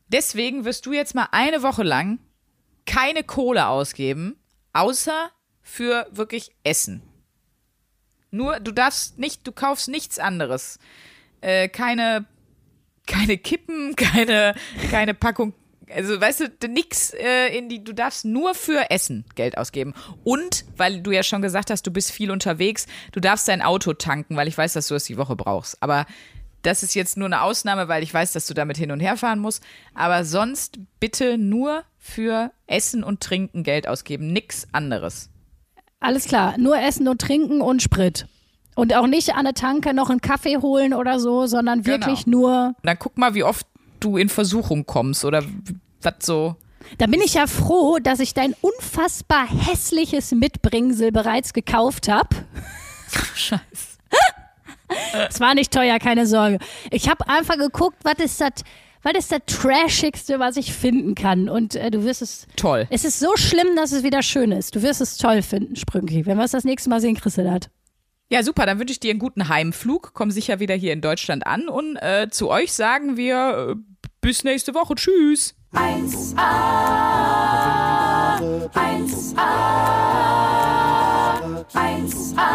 [0.10, 2.20] Deswegen wirst du jetzt mal eine Woche lang
[2.86, 4.36] keine Kohle ausgeben,
[4.74, 5.32] außer
[5.70, 7.02] für wirklich Essen.
[8.32, 10.80] Nur, du darfst nicht, du kaufst nichts anderes.
[11.42, 12.26] Äh, keine,
[13.08, 14.56] keine Kippen, keine,
[14.90, 15.54] keine Packung.
[15.92, 19.94] Also, weißt du, nix äh, in die, du darfst nur für Essen Geld ausgeben.
[20.24, 23.94] Und, weil du ja schon gesagt hast, du bist viel unterwegs, du darfst dein Auto
[23.94, 25.82] tanken, weil ich weiß, dass du es die Woche brauchst.
[25.82, 26.06] Aber
[26.62, 29.18] das ist jetzt nur eine Ausnahme, weil ich weiß, dass du damit hin und her
[29.18, 29.64] fahren musst.
[29.96, 34.32] Aber sonst bitte nur für Essen und Trinken Geld ausgeben.
[34.32, 35.30] Nix anderes.
[36.00, 36.56] Alles klar.
[36.58, 38.28] Nur Essen und Trinken und Sprit.
[38.76, 42.38] Und auch nicht an der Tanke noch einen Kaffee holen oder so, sondern wirklich Genau.
[42.40, 42.76] nur.
[42.84, 43.68] Dann guck mal, wie oft
[44.00, 45.44] du in Versuchung kommst oder
[46.02, 46.56] was so.
[46.98, 52.30] Da bin ich ja froh, dass ich dein unfassbar hässliches Mitbringsel bereits gekauft habe.
[53.36, 53.62] Scheiße.
[55.30, 56.58] Es war nicht teuer, keine Sorge.
[56.90, 58.64] Ich habe einfach geguckt, was ist das,
[59.16, 61.50] ist das Trashigste, was ich finden kann.
[61.50, 62.48] Und äh, du wirst es.
[62.56, 62.88] Toll.
[62.90, 64.76] Es ist so schlimm, dass es wieder schön ist.
[64.76, 66.26] Du wirst es toll finden, Sprünki.
[66.26, 67.70] Wenn wir es das nächste Mal sehen, kriegst du das.
[68.30, 68.66] Ja, super.
[68.66, 70.12] Dann wünsche ich dir einen guten Heimflug.
[70.14, 71.68] Komm sicher wieder hier in Deutschland an.
[71.68, 73.76] Und äh, zu euch sagen wir äh,
[74.22, 74.96] bis nächste Woche.
[74.96, 75.56] Tschüss.
[75.74, 76.36] 1A,
[78.74, 79.46] 1A,
[81.74, 82.50] 1A,